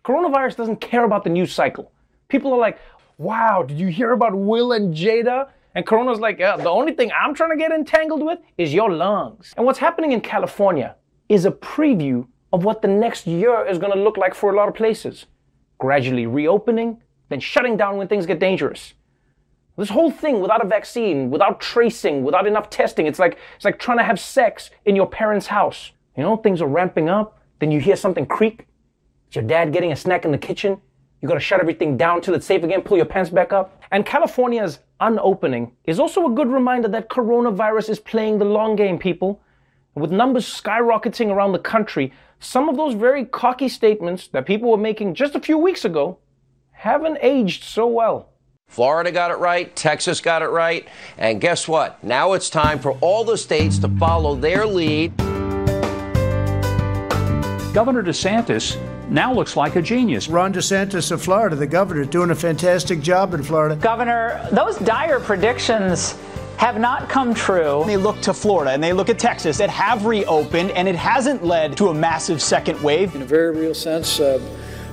Coronavirus 0.05 0.57
doesn't 0.57 0.81
care 0.81 1.05
about 1.05 1.25
the 1.25 1.31
news 1.31 1.53
cycle. 1.53 1.93
People 2.29 2.53
are 2.53 2.59
like, 2.59 2.79
wow, 3.19 3.62
did 3.62 3.79
you 3.79 3.88
hear 3.88 4.12
about 4.12 4.35
Will 4.35 4.73
and 4.73 4.95
Jada? 4.95 5.49
And 5.75 5.87
Corona's 5.87 6.21
like, 6.21 6.38
the 6.38 6.69
only 6.69 6.93
thing 6.93 7.11
I'm 7.19 7.35
trying 7.35 7.50
to 7.50 7.57
get 7.57 7.73
entangled 7.73 8.23
with 8.23 8.38
is 8.59 8.73
your 8.73 8.91
lungs. 8.91 9.53
And 9.57 9.67
what's 9.67 9.79
happening 9.79 10.12
in 10.12 10.21
California 10.21 10.97
is 11.28 11.45
a 11.45 11.50
preview 11.50 12.26
of 12.52 12.64
what 12.64 12.83
the 12.83 12.88
next 12.88 13.26
year 13.26 13.66
is 13.66 13.78
going 13.78 13.93
to 13.93 13.99
look 13.99 14.16
like 14.16 14.35
for 14.35 14.52
a 14.52 14.57
lot 14.57 14.69
of 14.69 14.75
places. 14.75 15.26
Gradually 15.78 16.26
reopening, 16.26 17.02
then 17.28 17.40
shutting 17.40 17.76
down 17.76 17.97
when 17.97 18.09
things 18.09 18.26
get 18.26 18.38
dangerous. 18.38 18.95
This 19.76 19.88
whole 19.88 20.11
thing 20.11 20.40
without 20.40 20.64
a 20.64 20.69
vaccine, 20.69 21.31
without 21.31 21.61
tracing, 21.61 22.23
without 22.23 22.47
enough 22.47 22.71
testing, 22.71 23.07
it's 23.07 23.19
like 23.19 23.38
it's 23.57 23.64
like 23.64 23.81
trying 23.81 23.99
to 23.99 24.04
have 24.04 24.21
sex 24.21 24.71
in 24.85 24.95
your 24.95 25.09
parents' 25.09 25.49
house. 25.49 25.90
You 26.16 26.23
know, 26.23 26.37
things 26.37 26.62
are 26.62 26.69
ramping 26.69 27.09
up, 27.09 27.40
then 27.59 27.73
you 27.73 27.81
hear 27.81 27.97
something 27.97 28.25
creak. 28.25 28.66
It's 29.26 29.35
your 29.35 29.45
dad 29.45 29.73
getting 29.73 29.90
a 29.90 29.97
snack 29.97 30.25
in 30.25 30.31
the 30.31 30.38
kitchen. 30.38 30.81
You 31.21 31.26
gotta 31.26 31.40
shut 31.40 31.61
everything 31.61 31.97
down 31.97 32.21
till 32.21 32.35
it's 32.35 32.47
safe 32.47 32.62
again, 32.62 32.83
pull 32.83 32.99
your 32.99 33.07
pants 33.07 33.31
back 33.31 33.52
up. 33.52 33.83
And 33.90 34.07
California's 34.07 34.78
unopening 35.00 35.73
is 35.85 35.99
also 35.99 36.26
a 36.26 36.31
good 36.31 36.49
reminder 36.49 36.87
that 36.88 37.09
coronavirus 37.09 37.88
is 37.88 37.99
playing 37.99 38.38
the 38.38 38.45
long 38.45 38.76
game, 38.76 38.97
people. 38.97 39.40
With 39.95 40.11
numbers 40.11 40.45
skyrocketing 40.45 41.31
around 41.31 41.53
the 41.53 41.61
country, 41.61 42.13
some 42.41 42.69
of 42.69 42.77
those 42.77 42.95
very 42.95 43.25
cocky 43.25 43.69
statements 43.69 44.27
that 44.29 44.45
people 44.45 44.71
were 44.71 44.77
making 44.77 45.15
just 45.15 45.37
a 45.37 45.41
few 45.41 45.57
weeks 45.57 45.85
ago 45.85 46.19
haven't 46.73 47.19
aged 47.23 47.63
so 47.63 47.87
well. 47.87 48.31
Florida 48.67 49.13
got 49.13 49.31
it 49.31 49.39
right, 49.39 49.75
Texas 49.77 50.21
got 50.21 50.43
it 50.43 50.49
right, 50.49 50.89
and 51.17 51.41
guess 51.41 51.69
what? 51.69 52.03
Now 52.03 52.33
it's 52.33 52.51
time 52.51 52.81
for 52.81 52.93
all 53.01 53.23
the 53.23 53.39
states 53.39 53.79
to 53.79 53.89
follow 53.89 54.35
their 54.35 54.67
lead. 54.67 55.17
Governor 57.73 58.03
DeSantis 58.03 58.77
now 59.11 59.33
looks 59.33 59.57
like 59.57 59.77
a 59.77 59.83
genius. 59.83 60.29
Ron 60.29 60.53
DeSantis 60.53 61.13
of 61.13 61.23
Florida, 61.23 61.55
the 61.55 61.69
governor, 61.69 62.05
doing 62.05 62.31
a 62.31 62.35
fantastic 62.35 63.01
job 63.01 63.33
in 63.33 63.45
Florida. 63.45 63.77
Governor, 63.77 64.49
those 64.51 64.77
dire 64.79 65.21
predictions 65.21 66.17
have 66.56 66.78
not 66.78 67.08
come 67.08 67.34
true. 67.34 67.82
They 67.87 67.96
look 67.96 68.20
to 68.23 68.34
Florida 68.34 68.70
and 68.70 68.82
they 68.82 68.92
look 68.92 69.08
at 69.08 69.18
Texas 69.18 69.58
that 69.58 69.70
have 69.70 70.06
reopened, 70.06 70.70
and 70.73 70.88
it 70.88 70.96
hasn't 70.96 71.44
led 71.44 71.76
to 71.78 71.88
a 71.88 71.94
massive 71.94 72.40
second 72.40 72.80
wave. 72.82 73.14
In 73.14 73.23
a 73.23 73.26
very 73.26 73.54
real 73.54 73.75
sense, 73.75 74.20
uh, 74.20 74.38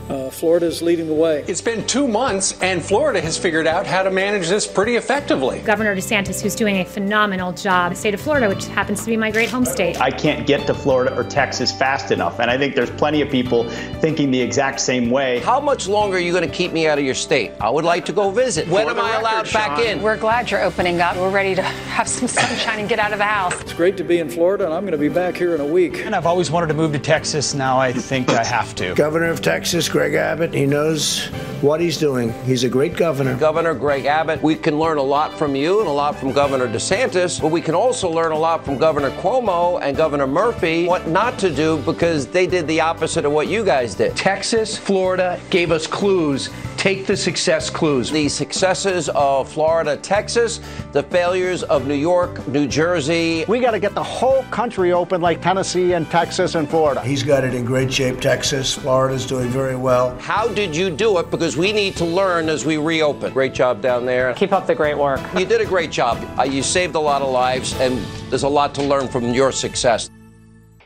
uh, 0.09 0.29
Florida 0.29 0.65
is 0.65 0.81
leading 0.81 1.07
the 1.07 1.13
way. 1.13 1.43
It's 1.47 1.61
been 1.61 1.85
two 1.87 2.07
months, 2.07 2.59
and 2.61 2.83
Florida 2.83 3.21
has 3.21 3.37
figured 3.37 3.67
out 3.67 3.85
how 3.85 4.03
to 4.03 4.11
manage 4.11 4.49
this 4.49 4.67
pretty 4.67 4.95
effectively. 4.95 5.59
Governor 5.59 5.95
DeSantis, 5.95 6.41
who's 6.41 6.55
doing 6.55 6.77
a 6.77 6.85
phenomenal 6.85 7.51
job, 7.53 7.91
the 7.91 7.95
state 7.95 8.13
of 8.13 8.21
Florida, 8.21 8.49
which 8.49 8.65
happens 8.67 9.01
to 9.01 9.07
be 9.07 9.17
my 9.17 9.31
great 9.31 9.49
home 9.49 9.65
state. 9.65 9.99
I 10.01 10.11
can't 10.11 10.45
get 10.47 10.65
to 10.67 10.73
Florida 10.73 11.15
or 11.17 11.23
Texas 11.23 11.71
fast 11.71 12.11
enough, 12.11 12.39
and 12.39 12.49
I 12.49 12.57
think 12.57 12.75
there's 12.75 12.91
plenty 12.91 13.21
of 13.21 13.29
people 13.29 13.69
thinking 13.99 14.31
the 14.31 14.41
exact 14.41 14.79
same 14.79 15.09
way. 15.09 15.39
How 15.39 15.59
much 15.59 15.87
longer 15.87 16.17
are 16.17 16.19
you 16.19 16.31
going 16.31 16.47
to 16.47 16.53
keep 16.53 16.71
me 16.71 16.87
out 16.87 16.97
of 16.97 17.05
your 17.05 17.15
state? 17.15 17.51
I 17.61 17.69
would 17.69 17.85
like 17.85 18.05
to 18.05 18.13
go 18.13 18.31
visit. 18.31 18.67
When 18.67 18.87
am 18.89 18.95
the 18.95 19.01
I 19.01 19.09
record, 19.17 19.21
allowed 19.21 19.53
back 19.53 19.79
in? 19.79 20.01
We're 20.01 20.17
glad 20.17 20.49
you're 20.51 20.63
opening 20.63 20.99
up. 21.01 21.15
We're 21.17 21.29
ready 21.29 21.55
to 21.55 21.61
have 21.91 22.07
some 22.07 22.27
sunshine 22.27 22.79
and 22.79 22.89
get 22.89 22.99
out 22.99 23.11
of 23.13 23.17
the 23.19 23.25
house. 23.25 23.59
It's 23.61 23.73
great 23.73 23.97
to 23.97 24.03
be 24.03 24.19
in 24.19 24.29
Florida, 24.29 24.65
and 24.65 24.73
I'm 24.73 24.81
going 24.81 24.91
to 24.93 24.97
be 24.97 25.09
back 25.09 25.35
here 25.35 25.55
in 25.55 25.61
a 25.61 25.65
week. 25.65 26.05
And 26.05 26.15
I've 26.15 26.25
always 26.25 26.49
wanted 26.51 26.67
to 26.67 26.73
move 26.73 26.91
to 26.93 26.99
Texas. 26.99 27.53
Now 27.53 27.77
I 27.79 27.91
think 27.93 28.29
I 28.29 28.43
have 28.43 28.73
to. 28.75 28.95
Governor 28.95 29.27
of 29.29 29.41
Texas, 29.41 29.89
Greg 29.91 30.13
Abbott, 30.13 30.53
he 30.53 30.65
knows 30.65 31.27
what 31.59 31.81
he's 31.81 31.97
doing. 31.97 32.33
He's 32.45 32.63
a 32.63 32.69
great 32.69 32.95
governor. 32.95 33.35
Governor 33.37 33.73
Greg 33.73 34.05
Abbott, 34.05 34.41
we 34.41 34.55
can 34.55 34.79
learn 34.79 34.97
a 34.97 35.03
lot 35.03 35.37
from 35.37 35.53
you 35.53 35.79
and 35.79 35.87
a 35.87 35.91
lot 35.91 36.17
from 36.17 36.31
Governor 36.31 36.67
DeSantis, 36.67 37.41
but 37.41 37.51
we 37.51 37.59
can 37.59 37.75
also 37.75 38.09
learn 38.09 38.31
a 38.31 38.37
lot 38.37 38.63
from 38.63 38.77
Governor 38.77 39.11
Cuomo 39.11 39.81
and 39.81 39.97
Governor 39.97 40.27
Murphy 40.27 40.87
what 40.87 41.07
not 41.07 41.37
to 41.39 41.53
do 41.53 41.77
because 41.79 42.25
they 42.25 42.47
did 42.47 42.67
the 42.67 42.79
opposite 42.79 43.25
of 43.25 43.33
what 43.33 43.49
you 43.49 43.65
guys 43.65 43.93
did. 43.93 44.15
Texas, 44.15 44.77
Florida 44.77 45.37
gave 45.49 45.71
us 45.71 45.85
clues. 45.85 46.49
Take 46.77 47.05
the 47.05 47.15
success 47.15 47.69
clues. 47.69 48.09
The 48.09 48.27
successes 48.27 49.07
of 49.09 49.51
Florida, 49.51 49.97
Texas, 49.97 50.61
the 50.93 51.03
failures 51.03 51.61
of 51.61 51.85
New 51.85 51.93
York, 51.93 52.47
New 52.47 52.65
Jersey. 52.65 53.45
We 53.47 53.59
got 53.59 53.71
to 53.71 53.79
get 53.79 53.93
the 53.93 54.01
whole 54.01 54.41
country 54.45 54.91
open 54.91 55.21
like 55.21 55.43
Tennessee 55.43 55.93
and 55.93 56.09
Texas 56.09 56.55
and 56.55 56.67
Florida. 56.67 57.01
He's 57.01 57.21
got 57.21 57.43
it 57.43 57.53
in 57.53 57.65
great 57.65 57.93
shape. 57.93 58.19
Texas, 58.19 58.73
Florida's 58.73 59.27
doing 59.27 59.49
very 59.49 59.75
well. 59.75 59.80
How 60.19 60.47
did 60.47 60.75
you 60.75 60.89
do 60.89 61.17
it? 61.17 61.31
Because 61.31 61.57
we 61.57 61.73
need 61.73 61.95
to 61.97 62.05
learn 62.05 62.49
as 62.49 62.65
we 62.65 62.77
reopen. 62.77 63.33
Great 63.33 63.53
job 63.53 63.81
down 63.81 64.05
there. 64.05 64.33
Keep 64.35 64.53
up 64.53 64.67
the 64.67 64.75
great 64.75 64.97
work. 64.97 65.19
You 65.37 65.45
did 65.45 65.61
a 65.61 65.65
great 65.65 65.91
job. 65.91 66.17
Uh, 66.37 66.43
you 66.43 66.61
saved 66.63 66.95
a 66.95 66.99
lot 66.99 67.21
of 67.21 67.29
lives, 67.29 67.73
and 67.81 67.97
there's 68.29 68.43
a 68.43 68.49
lot 68.49 68.73
to 68.75 68.83
learn 68.83 69.07
from 69.07 69.33
your 69.33 69.51
success. 69.51 70.09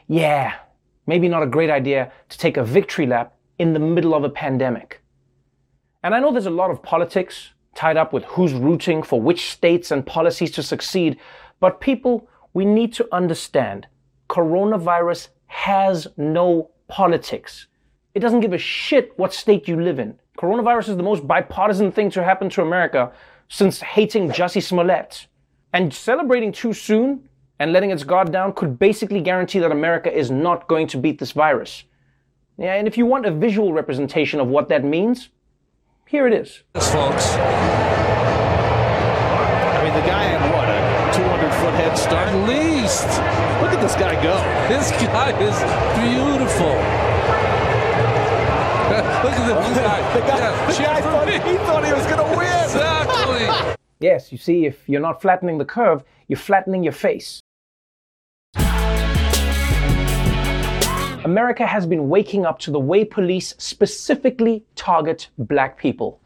Yeah, 0.07 0.53
maybe 1.07 1.27
not 1.27 1.43
a 1.43 1.47
great 1.47 1.69
idea 1.69 2.11
to 2.29 2.37
take 2.37 2.57
a 2.57 2.63
victory 2.63 3.05
lap 3.05 3.35
in 3.59 3.73
the 3.73 3.79
middle 3.79 4.13
of 4.13 4.23
a 4.23 4.29
pandemic. 4.29 5.01
And 6.03 6.15
I 6.15 6.19
know 6.19 6.31
there's 6.31 6.45
a 6.45 6.51
lot 6.51 6.71
of 6.71 6.81
politics 6.81 7.49
tied 7.75 7.97
up 7.97 8.13
with 8.13 8.23
who's 8.25 8.53
rooting 8.53 9.03
for 9.03 9.19
which 9.19 9.51
states 9.51 9.91
and 9.91 10.05
policies 10.05 10.51
to 10.51 10.63
succeed, 10.63 11.17
but 11.59 11.81
people, 11.81 12.27
we 12.53 12.65
need 12.65 12.93
to 12.93 13.07
understand 13.11 13.87
coronavirus 14.29 15.29
has 15.47 16.07
no 16.17 16.71
politics. 16.87 17.67
It 18.15 18.21
doesn't 18.21 18.39
give 18.39 18.53
a 18.53 18.57
shit 18.57 19.11
what 19.17 19.33
state 19.33 19.67
you 19.67 19.79
live 19.79 19.99
in. 19.99 20.17
Coronavirus 20.37 20.89
is 20.89 20.95
the 20.95 21.03
most 21.03 21.27
bipartisan 21.27 21.91
thing 21.91 22.09
to 22.11 22.23
happen 22.23 22.49
to 22.51 22.61
America 22.61 23.11
since 23.49 23.81
hating 23.81 24.29
Jussie 24.29 24.63
Smollett. 24.63 25.27
And 25.73 25.93
celebrating 25.93 26.53
too 26.53 26.71
soon 26.71 27.27
and 27.59 27.73
letting 27.73 27.91
its 27.91 28.05
guard 28.05 28.31
down 28.31 28.53
could 28.53 28.79
basically 28.79 29.19
guarantee 29.19 29.59
that 29.59 29.69
America 29.69 30.09
is 30.09 30.31
not 30.31 30.69
going 30.69 30.87
to 30.87 30.97
beat 30.97 31.19
this 31.19 31.33
virus. 31.33 31.83
Yeah, 32.57 32.75
and 32.75 32.87
if 32.87 32.97
you 32.97 33.05
want 33.05 33.25
a 33.25 33.31
visual 33.31 33.73
representation 33.73 34.39
of 34.39 34.47
what 34.47 34.69
that 34.69 34.85
means, 34.85 35.27
here 36.07 36.25
it 36.25 36.31
is. 36.31 36.63
Yes, 36.73 36.89
folks. 36.93 37.33
I 39.75 39.83
mean, 39.83 39.93
the 39.93 40.07
guy 40.07 40.23
had 40.23 40.39
what, 40.55 40.69
a 40.69 41.11
200 41.17 41.51
foot 41.59 41.73
head 41.73 41.97
start? 41.97 42.29
At 42.29 42.47
least. 42.47 43.09
Look 43.61 43.73
at 43.73 43.81
this 43.81 43.95
guy 43.95 44.15
go. 44.23 44.37
This 44.69 44.91
guy 45.03 45.37
is 45.41 45.59
beautiful. 45.99 47.44
Look 49.23 49.33
at 49.33 49.47
the 49.47 49.53
guy. 49.81 50.13
The 50.13 50.19
guy, 50.21 50.37
Yeah, 50.37 50.67
the 50.67 50.83
guy 50.83 51.01
thought, 51.01 51.29
he 51.29 51.57
thought 51.65 51.85
he 51.85 51.93
was 51.93 52.05
going 52.05 52.17
to 52.17 52.37
win. 52.37 52.63
Exactly. 52.63 53.75
Yes, 54.01 54.29
you 54.31 54.37
see, 54.37 54.65
if 54.65 54.87
you're 54.89 54.99
not 55.01 55.21
flattening 55.21 55.57
the 55.57 55.65
curve, 55.65 56.03
you're 56.27 56.37
flattening 56.37 56.83
your 56.83 56.91
face. 56.91 57.39
America 61.25 61.65
has 61.65 61.87
been 61.87 62.09
waking 62.09 62.45
up 62.45 62.59
to 62.59 62.71
the 62.71 62.79
way 62.79 63.03
police 63.05 63.55
specifically 63.57 64.63
target 64.75 65.29
black 65.37 65.77
people. 65.77 66.21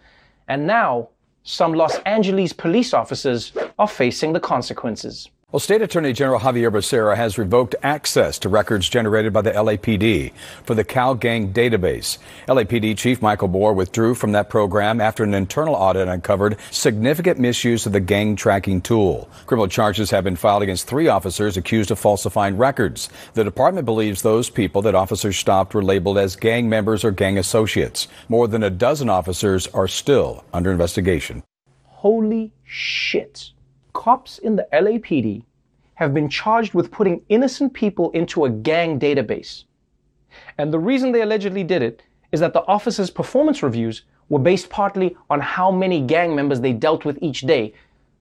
And 0.47 0.65
now, 0.65 1.09
some 1.43 1.73
Los 1.73 1.95
Angeles 1.99 2.51
police 2.53 2.93
officers 2.93 3.53
are 3.77 3.87
facing 3.87 4.33
the 4.33 4.39
consequences. 4.39 5.29
Well, 5.51 5.59
State 5.59 5.81
Attorney 5.81 6.13
General 6.13 6.39
Xavier 6.39 6.69
Becerra 6.69 7.15
has 7.15 7.39
revoked 7.39 7.73
access 7.81 8.37
to 8.37 8.49
records 8.49 8.87
generated 8.87 9.33
by 9.33 9.41
the 9.41 9.49
LAPD 9.49 10.31
for 10.63 10.75
the 10.75 10.85
CalGang 10.85 11.53
database. 11.53 12.19
LAPD 12.47 12.95
Chief 12.95 13.19
Michael 13.19 13.47
Moore 13.47 13.73
withdrew 13.73 14.13
from 14.13 14.31
that 14.33 14.47
program 14.47 15.01
after 15.01 15.23
an 15.23 15.33
internal 15.33 15.73
audit 15.73 16.07
uncovered 16.07 16.57
significant 16.69 17.39
misuse 17.39 17.87
of 17.87 17.93
the 17.93 17.99
gang 17.99 18.35
tracking 18.35 18.79
tool. 18.79 19.27
Criminal 19.47 19.67
charges 19.67 20.11
have 20.11 20.23
been 20.23 20.35
filed 20.35 20.61
against 20.61 20.85
three 20.85 21.07
officers 21.07 21.57
accused 21.57 21.89
of 21.89 21.97
falsifying 21.97 22.55
records. 22.55 23.09
The 23.33 23.43
department 23.43 23.85
believes 23.85 24.21
those 24.21 24.51
people 24.51 24.83
that 24.83 24.93
officers 24.93 25.35
stopped 25.35 25.73
were 25.73 25.83
labeled 25.83 26.19
as 26.19 26.35
gang 26.35 26.69
members 26.69 27.03
or 27.03 27.09
gang 27.09 27.39
associates. 27.39 28.07
More 28.27 28.47
than 28.47 28.61
a 28.61 28.69
dozen 28.69 29.09
officers 29.09 29.65
are 29.65 29.87
still 29.87 30.45
under 30.53 30.71
investigation. 30.71 31.41
Holy 31.85 32.53
shit. 32.63 33.49
Cops 33.99 34.37
in 34.37 34.55
the 34.55 34.65
LAPD 34.71 35.43
have 35.95 36.13
been 36.13 36.29
charged 36.29 36.73
with 36.73 36.89
putting 36.89 37.21
innocent 37.27 37.73
people 37.73 38.11
into 38.11 38.45
a 38.45 38.49
gang 38.49 38.97
database. 38.97 39.65
And 40.57 40.71
the 40.71 40.79
reason 40.79 41.11
they 41.11 41.21
allegedly 41.21 41.65
did 41.65 41.81
it 41.81 42.01
is 42.31 42.39
that 42.39 42.53
the 42.53 42.65
officers' 42.65 43.09
performance 43.09 43.61
reviews 43.61 44.03
were 44.29 44.39
based 44.39 44.69
partly 44.69 45.17
on 45.29 45.41
how 45.41 45.69
many 45.69 45.99
gang 45.99 46.33
members 46.33 46.61
they 46.61 46.71
dealt 46.71 47.03
with 47.03 47.21
each 47.21 47.41
day. 47.41 47.73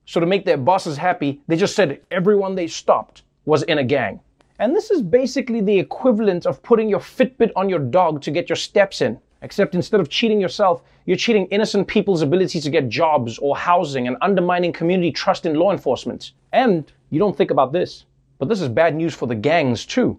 So 0.04 0.18
to 0.18 0.26
make 0.26 0.44
their 0.44 0.56
bosses 0.56 0.96
happy, 0.96 1.42
they 1.46 1.56
just 1.56 1.76
said 1.76 2.00
everyone 2.10 2.56
they 2.56 2.66
stopped 2.66 3.22
was 3.44 3.62
in 3.62 3.78
a 3.78 3.84
gang. 3.84 4.18
And 4.58 4.74
this 4.74 4.90
is 4.90 5.00
basically 5.00 5.60
the 5.60 5.78
equivalent 5.78 6.44
of 6.44 6.60
putting 6.60 6.88
your 6.88 6.98
Fitbit 6.98 7.52
on 7.54 7.68
your 7.68 7.78
dog 7.78 8.20
to 8.22 8.32
get 8.32 8.48
your 8.48 8.56
steps 8.56 9.00
in. 9.00 9.20
Except 9.42 9.74
instead 9.74 10.00
of 10.00 10.08
cheating 10.08 10.40
yourself, 10.40 10.82
you're 11.06 11.16
cheating 11.16 11.46
innocent 11.46 11.86
people's 11.86 12.22
ability 12.22 12.60
to 12.60 12.70
get 12.70 12.88
jobs 12.88 13.38
or 13.38 13.56
housing 13.56 14.08
and 14.08 14.16
undermining 14.20 14.72
community 14.72 15.12
trust 15.12 15.46
in 15.46 15.54
law 15.54 15.70
enforcement. 15.70 16.32
And 16.52 16.90
you 17.10 17.18
don't 17.18 17.36
think 17.36 17.50
about 17.50 17.72
this, 17.72 18.04
but 18.38 18.48
this 18.48 18.60
is 18.60 18.68
bad 18.68 18.96
news 18.96 19.14
for 19.14 19.26
the 19.26 19.34
gangs 19.34 19.86
too. 19.86 20.18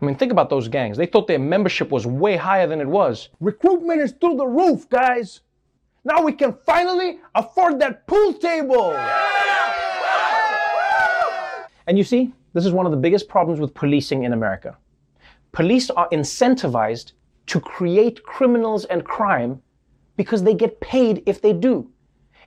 I 0.00 0.04
mean, 0.04 0.14
think 0.14 0.30
about 0.30 0.50
those 0.50 0.68
gangs. 0.68 0.96
They 0.96 1.06
thought 1.06 1.26
their 1.26 1.38
membership 1.38 1.90
was 1.90 2.06
way 2.06 2.36
higher 2.36 2.66
than 2.66 2.80
it 2.80 2.86
was. 2.86 3.30
Recruitment 3.40 4.00
is 4.00 4.12
through 4.12 4.36
the 4.36 4.46
roof, 4.46 4.88
guys. 4.88 5.40
Now 6.04 6.22
we 6.22 6.32
can 6.32 6.52
finally 6.64 7.18
afford 7.34 7.80
that 7.80 8.06
pool 8.06 8.34
table. 8.34 8.92
And 11.88 11.98
you 11.98 12.04
see, 12.04 12.32
this 12.52 12.66
is 12.66 12.72
one 12.72 12.86
of 12.86 12.92
the 12.92 12.98
biggest 12.98 13.28
problems 13.28 13.58
with 13.58 13.74
policing 13.74 14.24
in 14.24 14.32
America. 14.32 14.76
Police 15.52 15.90
are 15.90 16.08
incentivized 16.10 17.12
to 17.46 17.60
create 17.60 18.22
criminals 18.22 18.84
and 18.86 19.04
crime 19.04 19.62
because 20.16 20.42
they 20.42 20.54
get 20.54 20.80
paid 20.80 21.22
if 21.26 21.40
they 21.40 21.52
do. 21.52 21.90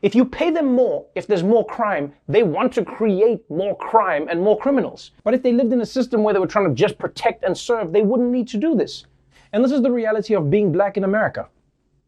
If 0.01 0.15
you 0.15 0.23
pay 0.23 0.49
them 0.49 0.73
more, 0.73 1.05
if 1.15 1.27
there's 1.27 1.43
more 1.43 1.65
crime, 1.65 2.13
they 2.27 2.43
want 2.43 2.73
to 2.73 2.85
create 2.85 3.49
more 3.49 3.75
crime 3.77 4.27
and 4.29 4.41
more 4.41 4.57
criminals. 4.57 5.11
But 5.23 5.33
if 5.33 5.43
they 5.43 5.51
lived 5.51 5.73
in 5.73 5.81
a 5.81 5.85
system 5.85 6.23
where 6.23 6.33
they 6.33 6.39
were 6.39 6.47
trying 6.47 6.69
to 6.69 6.75
just 6.75 6.97
protect 6.97 7.43
and 7.43 7.57
serve, 7.57 7.91
they 7.91 8.01
wouldn't 8.01 8.31
need 8.31 8.47
to 8.49 8.57
do 8.57 8.75
this. 8.75 9.05
And 9.51 9.63
this 9.63 9.73
is 9.73 9.81
the 9.81 9.91
reality 9.91 10.35
of 10.35 10.49
being 10.49 10.71
black 10.71 10.95
in 10.95 11.03
America. 11.03 11.49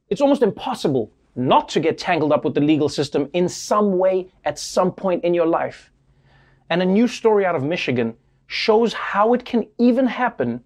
It's 0.10 0.22
almost 0.22 0.42
impossible 0.42 1.12
not 1.36 1.68
to 1.70 1.80
get 1.80 1.98
tangled 1.98 2.32
up 2.32 2.46
with 2.46 2.54
the 2.54 2.62
legal 2.62 2.90
system 2.90 3.30
in 3.34 3.50
some 3.50 3.98
way 3.98 4.32
at 4.46 4.60
some 4.60 4.92
point 4.92 5.24
in 5.24 5.34
your 5.34 5.48
life. 5.48 5.92
And 6.70 6.82
a 6.82 6.86
new 6.86 7.08
story 7.08 7.46
out 7.46 7.56
of 7.56 7.64
Michigan 7.64 8.16
shows 8.48 8.94
how 8.94 9.34
it 9.34 9.44
can 9.44 9.68
even 9.78 10.06
happen 10.06 10.64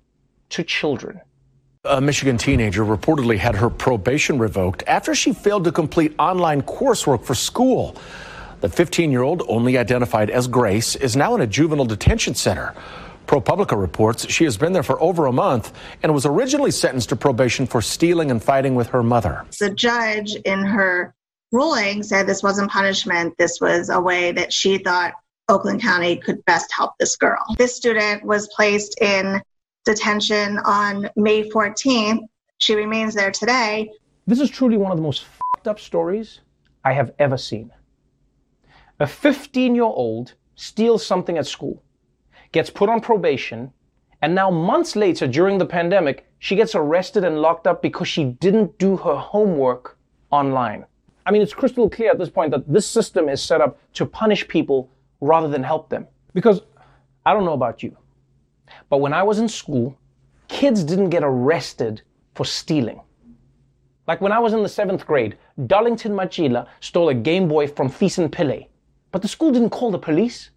to 0.50 0.64
children. 0.64 1.22
A 1.88 2.02
Michigan 2.02 2.36
teenager 2.36 2.84
reportedly 2.84 3.38
had 3.38 3.54
her 3.56 3.70
probation 3.70 4.40
revoked 4.40 4.84
after 4.88 5.14
she 5.14 5.34
failed 5.34 5.66
to 5.66 5.72
complete 5.72 6.16
online 6.18 6.64
coursework 6.64 7.24
for 7.24 7.36
school. 7.36 7.96
The 8.62 8.70
15 8.70 9.12
year 9.12 9.22
old, 9.22 9.44
only 9.48 9.78
identified 9.78 10.32
as 10.32 10.48
Grace, 10.48 10.96
is 10.96 11.16
now 11.16 11.36
in 11.36 11.42
a 11.42 11.48
juvenile 11.48 11.86
detention 11.86 12.34
center. 12.34 12.74
ProPublica 13.28 13.80
reports 13.80 14.28
she 14.32 14.46
has 14.46 14.58
been 14.58 14.74
there 14.74 14.82
for 14.82 15.00
over 15.00 15.28
a 15.28 15.32
month 15.32 15.74
and 16.02 16.12
was 16.12 16.26
originally 16.26 16.72
sentenced 16.72 17.10
to 17.10 17.16
probation 17.16 17.68
for 17.68 17.84
stealing 17.84 18.32
and 18.32 18.44
fighting 18.44 18.74
with 18.74 18.88
her 18.88 19.04
mother. 19.04 19.46
The 19.60 19.70
judge, 19.70 20.34
in 20.44 20.64
her 20.64 21.14
ruling, 21.52 22.02
said 22.02 22.26
this 22.26 22.42
wasn't 22.42 22.72
punishment. 22.72 23.36
This 23.38 23.62
was 23.62 23.90
a 23.90 24.00
way 24.02 24.32
that 24.32 24.52
she 24.52 24.80
thought 24.80 25.14
Oakland 25.50 25.82
County 25.82 26.16
could 26.16 26.44
best 26.46 26.72
help 26.74 26.94
this 27.00 27.16
girl. 27.16 27.44
This 27.60 27.76
student 27.76 28.24
was 28.24 28.48
placed 28.56 29.00
in 29.02 29.42
detention 29.86 30.58
on 30.60 31.10
May 31.16 31.50
14th. 31.50 32.20
She 32.58 32.76
remains 32.76 33.14
there 33.14 33.32
today. 33.32 33.90
This 34.28 34.40
is 34.40 34.50
truly 34.50 34.78
one 34.78 34.92
of 34.92 34.98
the 34.98 35.04
most 35.04 35.24
fucked 35.24 35.68
up 35.68 35.80
stories 35.80 36.42
I 36.84 36.94
have 36.94 37.14
ever 37.20 37.38
seen. 37.38 37.72
A 39.00 39.08
15 39.08 39.76
year 39.76 39.84
old 39.84 40.34
steals 40.56 41.06
something 41.06 41.38
at 41.38 41.46
school, 41.46 41.84
gets 42.52 42.70
put 42.70 42.90
on 42.90 43.02
probation, 43.02 43.72
and 44.22 44.34
now 44.34 44.50
months 44.50 44.96
later 44.96 45.28
during 45.28 45.58
the 45.58 45.66
pandemic, 45.66 46.26
she 46.40 46.56
gets 46.56 46.74
arrested 46.74 47.24
and 47.24 47.42
locked 47.42 47.68
up 47.68 47.82
because 47.82 48.08
she 48.08 48.24
didn't 48.24 48.78
do 48.78 48.98
her 48.98 49.16
homework 49.16 49.98
online. 50.32 50.86
I 51.26 51.32
mean, 51.32 51.42
it's 51.42 51.54
crystal 51.54 51.90
clear 51.90 52.12
at 52.12 52.18
this 52.18 52.30
point 52.30 52.52
that 52.52 52.72
this 52.72 52.88
system 52.88 53.30
is 53.30 53.42
set 53.42 53.62
up 53.62 53.78
to 53.94 54.06
punish 54.06 54.48
people 54.48 54.90
rather 55.22 55.48
than 55.48 55.64
help 55.64 55.90
them. 55.90 56.08
Because 56.34 56.62
I 57.26 57.34
don't 57.34 57.46
know 57.46 57.54
about 57.54 57.84
you, 57.84 57.96
but 58.90 58.98
when 58.98 59.14
I 59.14 59.24
was 59.24 59.40
in 59.40 59.48
school, 59.48 59.98
kids 60.48 60.84
didn't 60.84 61.10
get 61.10 61.24
arrested 61.24 62.02
for 62.34 62.46
stealing. 62.46 63.02
Like 64.08 64.22
when 64.22 64.32
I 64.32 64.40
was 64.40 64.54
in 64.54 64.64
the 64.64 64.70
seventh 64.70 65.06
grade, 65.06 65.38
Darlington 65.66 66.12
Machila 66.12 66.68
stole 66.80 67.10
a 67.10 67.14
Game 67.14 67.48
Boy 67.48 67.68
from 67.68 67.90
Thiessen 67.90 68.30
Pillay. 68.30 68.68
But 69.12 69.22
the 69.22 69.28
school 69.28 69.52
didn't 69.52 69.72
call 69.72 69.92
the 69.92 69.98
police. 69.98 70.52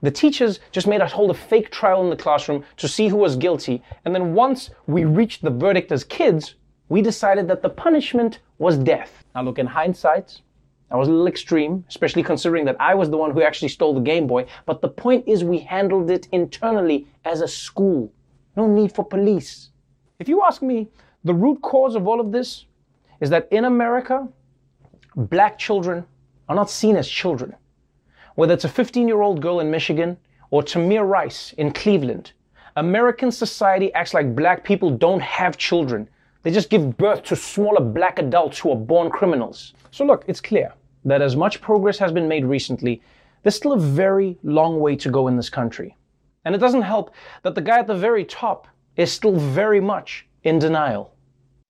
The 0.00 0.10
teachers 0.10 0.60
just 0.72 0.86
made 0.86 1.00
us 1.00 1.12
hold 1.12 1.30
a 1.30 1.34
fake 1.34 1.70
trial 1.70 2.02
in 2.02 2.10
the 2.10 2.16
classroom 2.16 2.64
to 2.76 2.88
see 2.88 3.08
who 3.08 3.16
was 3.16 3.36
guilty, 3.36 3.82
and 4.04 4.14
then 4.14 4.34
once 4.34 4.70
we 4.86 5.04
reached 5.04 5.42
the 5.42 5.50
verdict 5.50 5.92
as 5.92 6.04
kids, 6.04 6.54
we 6.88 7.02
decided 7.02 7.48
that 7.48 7.62
the 7.62 7.68
punishment 7.68 8.38
was 8.58 8.78
death. 8.78 9.24
Now, 9.34 9.42
look, 9.42 9.58
in 9.58 9.66
hindsight, 9.66 10.40
I 10.90 10.96
was 10.96 11.08
a 11.08 11.10
little 11.10 11.26
extreme, 11.26 11.84
especially 11.88 12.22
considering 12.22 12.64
that 12.64 12.80
I 12.80 12.94
was 12.94 13.10
the 13.10 13.18
one 13.18 13.32
who 13.32 13.42
actually 13.42 13.68
stole 13.68 13.94
the 13.94 14.00
Game 14.00 14.26
Boy, 14.26 14.46
but 14.64 14.80
the 14.80 14.88
point 14.88 15.28
is 15.28 15.44
we 15.44 15.58
handled 15.58 16.10
it 16.10 16.28
internally 16.32 17.06
as 17.26 17.42
a 17.42 17.48
school. 17.48 18.10
No 18.56 18.66
need 18.66 18.92
for 18.92 19.04
police. 19.04 19.68
If 20.18 20.28
you 20.28 20.42
ask 20.42 20.62
me, 20.62 20.88
the 21.24 21.34
root 21.34 21.60
cause 21.60 21.94
of 21.94 22.08
all 22.08 22.20
of 22.20 22.32
this 22.32 22.64
is 23.20 23.28
that 23.30 23.48
in 23.50 23.66
America, 23.66 24.28
black 25.14 25.58
children 25.58 26.06
are 26.48 26.56
not 26.56 26.70
seen 26.70 26.96
as 26.96 27.06
children. 27.06 27.54
Whether 28.36 28.54
it's 28.54 28.64
a 28.64 28.68
15 28.68 29.06
year 29.06 29.20
old 29.20 29.42
girl 29.42 29.60
in 29.60 29.70
Michigan 29.70 30.16
or 30.50 30.62
Tamir 30.62 31.06
Rice 31.06 31.52
in 31.58 31.72
Cleveland, 31.72 32.32
American 32.76 33.30
society 33.30 33.92
acts 33.92 34.14
like 34.14 34.34
black 34.34 34.64
people 34.64 34.90
don't 34.90 35.20
have 35.20 35.58
children. 35.58 36.08
They 36.44 36.50
just 36.50 36.70
give 36.70 36.96
birth 36.96 37.24
to 37.24 37.36
smaller 37.36 37.80
black 37.80 38.18
adults 38.18 38.58
who 38.58 38.70
are 38.70 38.76
born 38.76 39.10
criminals. 39.10 39.74
So, 39.90 40.04
look, 40.04 40.24
it's 40.28 40.40
clear 40.40 40.72
that 41.04 41.22
as 41.22 41.36
much 41.36 41.60
progress 41.60 41.98
has 41.98 42.12
been 42.12 42.28
made 42.28 42.44
recently, 42.44 43.00
there's 43.42 43.56
still 43.56 43.72
a 43.72 43.78
very 43.78 44.38
long 44.42 44.80
way 44.80 44.96
to 44.96 45.10
go 45.10 45.28
in 45.28 45.36
this 45.36 45.50
country. 45.50 45.96
And 46.44 46.54
it 46.54 46.58
doesn't 46.58 46.82
help 46.82 47.14
that 47.42 47.54
the 47.54 47.60
guy 47.60 47.78
at 47.78 47.86
the 47.86 47.94
very 47.94 48.24
top 48.24 48.68
is 48.96 49.12
still 49.12 49.36
very 49.36 49.80
much 49.80 50.26
in 50.42 50.58
denial. 50.58 51.12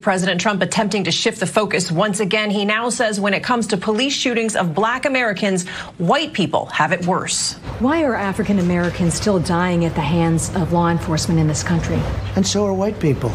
President 0.01 0.39
Trump 0.39 0.61
attempting 0.61 1.03
to 1.03 1.11
shift 1.11 1.41
the 1.41 1.45
focus 1.45 1.91
once 1.91 2.21
again. 2.21 2.49
He 2.49 2.63
now 2.63 2.89
says 2.89 3.19
when 3.19 3.33
it 3.33 3.43
comes 3.43 3.67
to 3.67 3.75
police 3.75 4.13
shootings 4.13 4.55
of 4.55 4.73
black 4.73 5.05
Americans, 5.05 5.67
white 5.97 6.31
people 6.31 6.67
have 6.67 6.93
it 6.93 7.05
worse. 7.05 7.55
Why 7.79 8.03
are 8.05 8.15
African 8.15 8.59
Americans 8.59 9.13
still 9.13 9.39
dying 9.39 9.83
at 9.83 9.95
the 9.95 10.01
hands 10.01 10.55
of 10.55 10.71
law 10.71 10.89
enforcement 10.89 11.37
in 11.37 11.47
this 11.47 11.63
country? 11.63 11.99
And 12.37 12.47
so 12.47 12.65
are 12.65 12.73
white 12.73 12.97
people. 13.01 13.31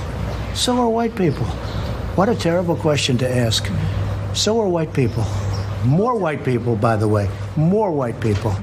So 0.54 0.74
are 0.78 0.88
white 0.88 1.14
people. 1.14 1.44
What 2.16 2.30
a 2.30 2.35
terrible 2.35 2.76
question 2.76 3.18
to 3.18 3.28
ask. 3.28 3.70
So 4.33 4.59
are 4.59 4.68
white 4.68 4.94
people. 4.94 5.24
More 5.84 6.18
white 6.18 6.42
people, 6.44 6.76
by 6.76 6.96
the 6.96 7.06
way. 7.06 7.28
More 7.56 7.92
white 7.92 8.18
people. 8.20 8.56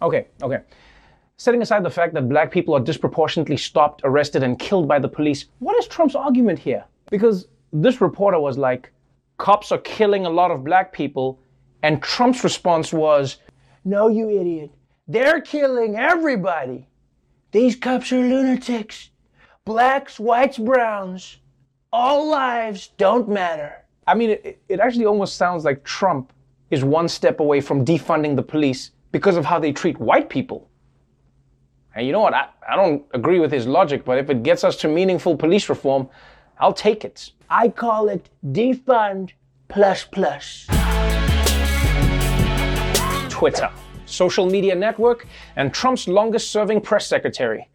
Okay, 0.00 0.28
okay. 0.42 0.60
Setting 1.36 1.60
aside 1.60 1.82
the 1.82 1.90
fact 1.90 2.14
that 2.14 2.28
black 2.28 2.50
people 2.50 2.74
are 2.74 2.80
disproportionately 2.80 3.56
stopped, 3.56 4.00
arrested, 4.04 4.42
and 4.42 4.58
killed 4.58 4.88
by 4.88 4.98
the 4.98 5.08
police, 5.08 5.46
what 5.58 5.76
is 5.76 5.86
Trump's 5.86 6.14
argument 6.14 6.58
here? 6.58 6.84
Because 7.10 7.48
this 7.72 8.00
reporter 8.00 8.40
was 8.40 8.56
like, 8.56 8.92
cops 9.36 9.72
are 9.72 9.78
killing 9.78 10.24
a 10.24 10.30
lot 10.30 10.50
of 10.50 10.64
black 10.64 10.92
people, 10.92 11.38
and 11.82 12.02
Trump's 12.02 12.42
response 12.42 12.92
was, 12.92 13.38
no, 13.84 14.08
you 14.08 14.30
idiot. 14.30 14.70
They're 15.06 15.42
killing 15.42 15.96
everybody. 15.96 16.88
These 17.50 17.76
cops 17.76 18.10
are 18.12 18.18
lunatics 18.18 19.10
blacks, 19.64 20.20
whites, 20.20 20.58
browns, 20.58 21.38
all 21.92 22.28
lives 22.28 22.90
don't 22.98 23.28
matter. 23.28 23.84
I 24.06 24.14
mean, 24.14 24.30
it, 24.30 24.62
it 24.68 24.80
actually 24.80 25.06
almost 25.06 25.36
sounds 25.36 25.64
like 25.64 25.82
Trump 25.84 26.33
is 26.70 26.84
one 26.84 27.08
step 27.08 27.40
away 27.40 27.60
from 27.60 27.84
defunding 27.84 28.36
the 28.36 28.42
police 28.42 28.90
because 29.12 29.36
of 29.36 29.44
how 29.44 29.58
they 29.58 29.72
treat 29.72 29.98
white 29.98 30.28
people. 30.28 30.68
And 31.94 32.06
you 32.06 32.12
know 32.12 32.20
what? 32.20 32.34
I, 32.34 32.48
I 32.68 32.74
don't 32.74 33.04
agree 33.12 33.38
with 33.38 33.52
his 33.52 33.66
logic, 33.66 34.04
but 34.04 34.18
if 34.18 34.28
it 34.28 34.42
gets 34.42 34.64
us 34.64 34.76
to 34.78 34.88
meaningful 34.88 35.36
police 35.36 35.68
reform, 35.68 36.08
I'll 36.58 36.72
take 36.72 37.04
it. 37.04 37.30
I 37.48 37.68
call 37.68 38.08
it 38.08 38.28
defund 38.44 39.30
plus 39.68 40.04
plus. 40.04 40.66
Twitter, 43.28 43.70
social 44.06 44.46
media 44.46 44.74
network, 44.74 45.26
and 45.56 45.72
Trump's 45.72 46.08
longest 46.08 46.50
serving 46.50 46.80
press 46.80 47.06
secretary. 47.06 47.68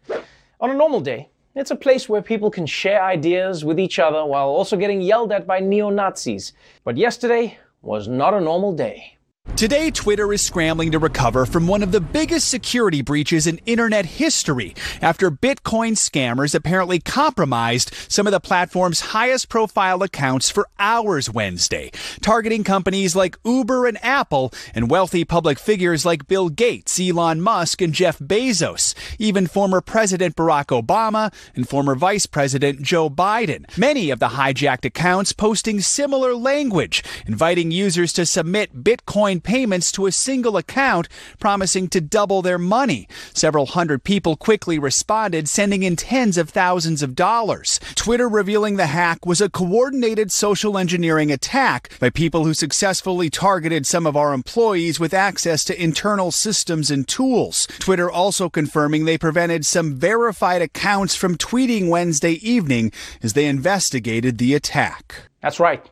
On 0.60 0.70
a 0.70 0.74
normal 0.74 1.00
day, 1.00 1.30
it's 1.54 1.70
a 1.70 1.76
place 1.76 2.08
where 2.08 2.22
people 2.22 2.50
can 2.50 2.66
share 2.66 3.02
ideas 3.02 3.64
with 3.64 3.80
each 3.80 3.98
other 3.98 4.24
while 4.24 4.48
also 4.48 4.76
getting 4.76 5.00
yelled 5.00 5.32
at 5.32 5.46
by 5.46 5.60
neo 5.60 5.90
Nazis. 5.90 6.52
But 6.84 6.96
yesterday 6.96 7.58
was 7.82 8.08
not 8.08 8.34
a 8.34 8.40
normal 8.40 8.72
day. 8.72 9.16
Today, 9.60 9.90
Twitter 9.90 10.32
is 10.32 10.40
scrambling 10.40 10.90
to 10.92 10.98
recover 10.98 11.44
from 11.44 11.66
one 11.66 11.82
of 11.82 11.92
the 11.92 12.00
biggest 12.00 12.48
security 12.48 13.02
breaches 13.02 13.46
in 13.46 13.60
internet 13.66 14.06
history 14.06 14.74
after 15.02 15.30
Bitcoin 15.30 15.98
scammers 15.98 16.54
apparently 16.54 16.98
compromised 16.98 17.94
some 18.08 18.26
of 18.26 18.30
the 18.30 18.40
platform's 18.40 19.12
highest 19.12 19.50
profile 19.50 20.02
accounts 20.02 20.48
for 20.48 20.66
hours 20.78 21.28
Wednesday, 21.28 21.90
targeting 22.22 22.64
companies 22.64 23.14
like 23.14 23.36
Uber 23.44 23.84
and 23.84 24.02
Apple 24.02 24.50
and 24.74 24.88
wealthy 24.88 25.26
public 25.26 25.58
figures 25.58 26.06
like 26.06 26.26
Bill 26.26 26.48
Gates, 26.48 26.98
Elon 26.98 27.42
Musk, 27.42 27.82
and 27.82 27.92
Jeff 27.92 28.18
Bezos, 28.18 28.94
even 29.18 29.46
former 29.46 29.82
President 29.82 30.36
Barack 30.36 30.68
Obama 30.68 31.30
and 31.54 31.68
former 31.68 31.94
Vice 31.94 32.24
President 32.24 32.80
Joe 32.80 33.10
Biden. 33.10 33.66
Many 33.76 34.08
of 34.08 34.20
the 34.20 34.28
hijacked 34.28 34.86
accounts 34.86 35.34
posting 35.34 35.82
similar 35.82 36.34
language, 36.34 37.04
inviting 37.26 37.70
users 37.70 38.14
to 38.14 38.24
submit 38.24 38.82
Bitcoin 38.82 39.29
payments 39.38 39.92
to 39.92 40.06
a 40.06 40.12
single 40.12 40.56
account, 40.56 41.08
promising 41.38 41.88
to 41.90 42.00
double 42.00 42.40
their 42.42 42.58
money. 42.58 43.06
Several 43.34 43.66
hundred 43.66 44.02
people 44.02 44.34
quickly 44.34 44.78
responded, 44.78 45.48
sending 45.48 45.82
in 45.82 45.94
tens 45.94 46.38
of 46.38 46.48
thousands 46.48 47.02
of 47.02 47.14
dollars. 47.14 47.78
Twitter 47.94 48.28
revealing 48.28 48.76
the 48.76 48.86
hack 48.86 49.26
was 49.26 49.42
a 49.42 49.50
coordinated 49.50 50.32
social 50.32 50.78
engineering 50.78 51.30
attack 51.30 51.90
by 52.00 52.08
people 52.08 52.44
who 52.44 52.54
successfully 52.54 53.28
targeted 53.28 53.86
some 53.86 54.06
of 54.06 54.16
our 54.16 54.32
employees 54.32 54.98
with 54.98 55.12
access 55.12 55.62
to 55.64 55.80
internal 55.80 56.30
systems 56.30 56.90
and 56.90 57.06
tools. 57.06 57.68
Twitter 57.78 58.10
also 58.10 58.48
confirming 58.48 59.04
they 59.04 59.18
prevented 59.18 59.66
some 59.66 59.94
verified 59.94 60.62
accounts 60.62 61.14
from 61.14 61.36
tweeting 61.36 61.90
Wednesday 61.90 62.34
evening 62.48 62.90
as 63.22 63.34
they 63.34 63.44
investigated 63.46 64.38
the 64.38 64.54
attack. 64.54 65.14
That's 65.42 65.60
right. 65.60 65.84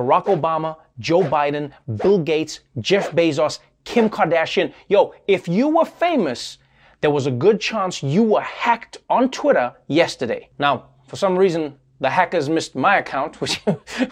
Barack 0.00 0.24
Obama, 0.26 0.76
Joe 0.98 1.22
Biden, 1.22 1.72
Bill 1.96 2.18
Gates, 2.18 2.60
Jeff 2.78 3.10
Bezos, 3.12 3.58
Kim 3.84 4.08
Kardashian. 4.08 4.72
Yo, 4.88 5.12
if 5.28 5.46
you 5.46 5.68
were 5.68 5.84
famous, 5.84 6.58
there 7.02 7.10
was 7.10 7.26
a 7.26 7.30
good 7.30 7.60
chance 7.60 8.02
you 8.02 8.22
were 8.22 8.40
hacked 8.40 8.98
on 9.10 9.30
Twitter 9.30 9.74
yesterday. 9.88 10.48
Now, 10.58 10.86
for 11.06 11.16
some 11.16 11.38
reason, 11.38 11.76
the 12.00 12.08
hackers 12.08 12.48
missed 12.48 12.74
my 12.74 12.96
account, 12.96 13.40
which 13.42 13.60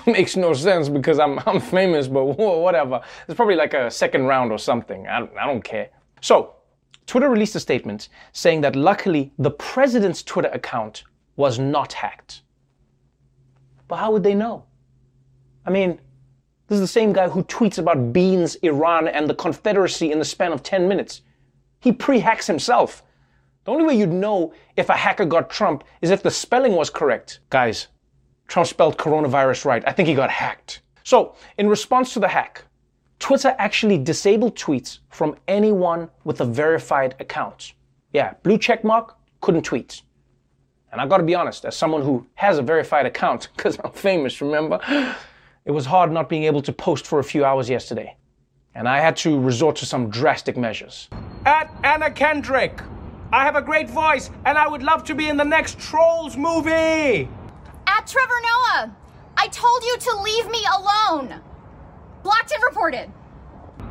makes 0.06 0.36
no 0.36 0.52
sense 0.52 0.90
because 0.90 1.18
I'm, 1.18 1.38
I'm 1.46 1.60
famous, 1.60 2.06
but 2.06 2.24
whatever. 2.38 3.00
It's 3.26 3.36
probably 3.36 3.56
like 3.56 3.72
a 3.72 3.90
second 3.90 4.26
round 4.26 4.52
or 4.52 4.58
something. 4.58 5.08
I 5.08 5.26
I 5.40 5.46
don't 5.46 5.64
care. 5.64 5.88
So, 6.20 6.56
Twitter 7.06 7.30
released 7.30 7.56
a 7.56 7.60
statement 7.60 8.10
saying 8.32 8.60
that 8.60 8.76
luckily 8.76 9.32
the 9.38 9.50
president's 9.50 10.22
Twitter 10.22 10.50
account 10.52 11.04
was 11.36 11.58
not 11.58 11.94
hacked. 11.94 12.42
But 13.86 13.96
how 13.96 14.12
would 14.12 14.22
they 14.22 14.34
know? 14.34 14.67
I 15.68 15.70
mean, 15.70 16.00
this 16.66 16.76
is 16.76 16.80
the 16.80 16.86
same 16.86 17.12
guy 17.12 17.28
who 17.28 17.44
tweets 17.44 17.76
about 17.76 18.10
beans, 18.10 18.54
Iran, 18.62 19.06
and 19.06 19.28
the 19.28 19.34
Confederacy 19.34 20.10
in 20.10 20.18
the 20.18 20.24
span 20.24 20.50
of 20.50 20.62
10 20.62 20.88
minutes. 20.88 21.20
He 21.78 21.92
pre 21.92 22.20
hacks 22.20 22.46
himself. 22.46 23.02
The 23.64 23.72
only 23.72 23.84
way 23.84 23.94
you'd 23.94 24.08
know 24.08 24.54
if 24.76 24.88
a 24.88 24.96
hacker 24.96 25.26
got 25.26 25.50
Trump 25.50 25.84
is 26.00 26.10
if 26.10 26.22
the 26.22 26.30
spelling 26.30 26.72
was 26.72 26.88
correct. 26.88 27.40
Guys, 27.50 27.88
Trump 28.46 28.66
spelled 28.66 28.96
coronavirus 28.96 29.66
right. 29.66 29.86
I 29.86 29.92
think 29.92 30.08
he 30.08 30.14
got 30.14 30.30
hacked. 30.30 30.80
So, 31.04 31.34
in 31.58 31.68
response 31.68 32.14
to 32.14 32.18
the 32.18 32.28
hack, 32.28 32.64
Twitter 33.18 33.54
actually 33.58 33.98
disabled 33.98 34.56
tweets 34.56 35.00
from 35.10 35.36
anyone 35.48 36.08
with 36.24 36.40
a 36.40 36.46
verified 36.46 37.14
account. 37.20 37.74
Yeah, 38.14 38.32
blue 38.42 38.56
check 38.56 38.84
mark, 38.84 39.18
couldn't 39.42 39.66
tweet. 39.66 40.00
And 40.92 40.98
I 40.98 41.06
gotta 41.06 41.24
be 41.24 41.34
honest, 41.34 41.66
as 41.66 41.76
someone 41.76 42.00
who 42.00 42.26
has 42.36 42.56
a 42.56 42.62
verified 42.62 43.04
account, 43.04 43.50
because 43.56 43.78
I'm 43.84 43.92
famous, 43.92 44.40
remember? 44.40 44.80
It 45.68 45.72
was 45.72 45.84
hard 45.84 46.10
not 46.10 46.30
being 46.30 46.44
able 46.44 46.62
to 46.62 46.72
post 46.72 47.06
for 47.06 47.18
a 47.18 47.22
few 47.22 47.44
hours 47.44 47.68
yesterday. 47.68 48.16
And 48.74 48.88
I 48.88 49.00
had 49.00 49.18
to 49.18 49.38
resort 49.38 49.76
to 49.76 49.86
some 49.86 50.08
drastic 50.08 50.56
measures. 50.56 51.10
At 51.44 51.70
Anna 51.84 52.10
Kendrick, 52.10 52.80
I 53.34 53.44
have 53.44 53.54
a 53.54 53.60
great 53.60 53.90
voice 53.90 54.30
and 54.46 54.56
I 54.56 54.66
would 54.66 54.82
love 54.82 55.04
to 55.04 55.14
be 55.14 55.28
in 55.28 55.36
the 55.36 55.44
next 55.44 55.78
Trolls 55.78 56.38
movie. 56.38 57.28
At 57.86 58.06
Trevor 58.06 58.40
Noah, 58.42 58.96
I 59.36 59.48
told 59.48 59.84
you 59.84 59.98
to 59.98 60.20
leave 60.22 60.50
me 60.50 60.64
alone. 60.74 61.42
Blocked 62.22 62.50
and 62.50 62.62
reported. 62.64 63.12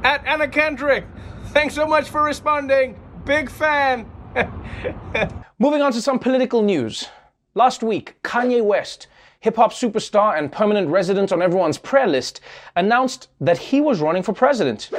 At 0.04 0.26
Anna 0.26 0.48
Kendrick, 0.48 1.06
thanks 1.50 1.76
so 1.76 1.86
much 1.86 2.10
for 2.10 2.24
responding. 2.24 3.00
Big 3.24 3.52
fan. 3.52 4.10
Moving 5.60 5.84
on 5.84 5.92
to 5.92 6.02
some 6.02 6.18
political 6.18 6.64
news. 6.64 7.08
Last 7.54 7.84
week, 7.84 8.16
Kanye 8.24 8.64
West, 8.64 9.06
hip 9.40 9.56
hop 9.56 9.72
superstar 9.72 10.38
and 10.38 10.52
permanent 10.52 10.90
resident 10.90 11.32
on 11.32 11.42
everyone's 11.42 11.78
prayer 11.78 12.08
list, 12.08 12.42
announced 12.76 13.30
that 13.40 13.58
he 13.58 13.82
was 13.82 14.02
running 14.02 14.24
for 14.24 14.34
president. 14.34 14.90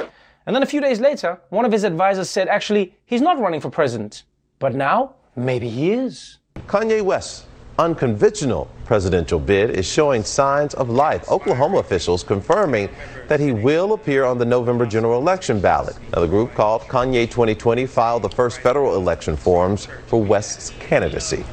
And 0.45 0.55
then 0.55 0.63
a 0.63 0.65
few 0.65 0.81
days 0.81 0.99
later, 0.99 1.39
one 1.49 1.65
of 1.65 1.71
his 1.71 1.83
advisors 1.83 2.29
said 2.29 2.47
actually, 2.47 2.95
he's 3.05 3.21
not 3.21 3.39
running 3.39 3.61
for 3.61 3.69
president. 3.69 4.23
But 4.59 4.75
now, 4.75 5.15
maybe 5.35 5.69
he 5.69 5.91
is. 5.91 6.39
Kanye 6.67 7.01
West 7.01 7.45
unconventional 7.79 8.69
presidential 8.83 9.39
bid 9.39 9.69
is 9.69 9.87
showing 9.87 10.21
signs 10.21 10.73
of 10.73 10.89
life. 10.89 11.29
Oklahoma 11.31 11.77
officials 11.77 12.23
confirming 12.23 12.89
that 13.29 13.39
he 13.39 13.53
will 13.53 13.93
appear 13.93 14.25
on 14.25 14.37
the 14.37 14.43
November 14.43 14.85
general 14.85 15.17
election 15.17 15.61
ballot. 15.61 15.97
Now, 16.13 16.19
the 16.19 16.27
group 16.27 16.53
called 16.53 16.81
Kanye 16.83 17.23
2020 17.23 17.85
filed 17.85 18.23
the 18.23 18.29
first 18.29 18.59
federal 18.59 18.95
election 18.95 19.37
forms 19.37 19.87
for 20.07 20.21
West's 20.21 20.71
candidacy. 20.81 21.45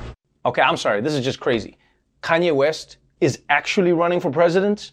Okay, 0.44 0.62
I'm 0.62 0.76
sorry, 0.76 1.00
this 1.00 1.14
is 1.14 1.24
just 1.24 1.38
crazy. 1.38 1.78
Kanye 2.26 2.52
West 2.52 2.96
is 3.20 3.42
actually 3.50 3.92
running 3.92 4.18
for 4.18 4.32
president? 4.32 4.90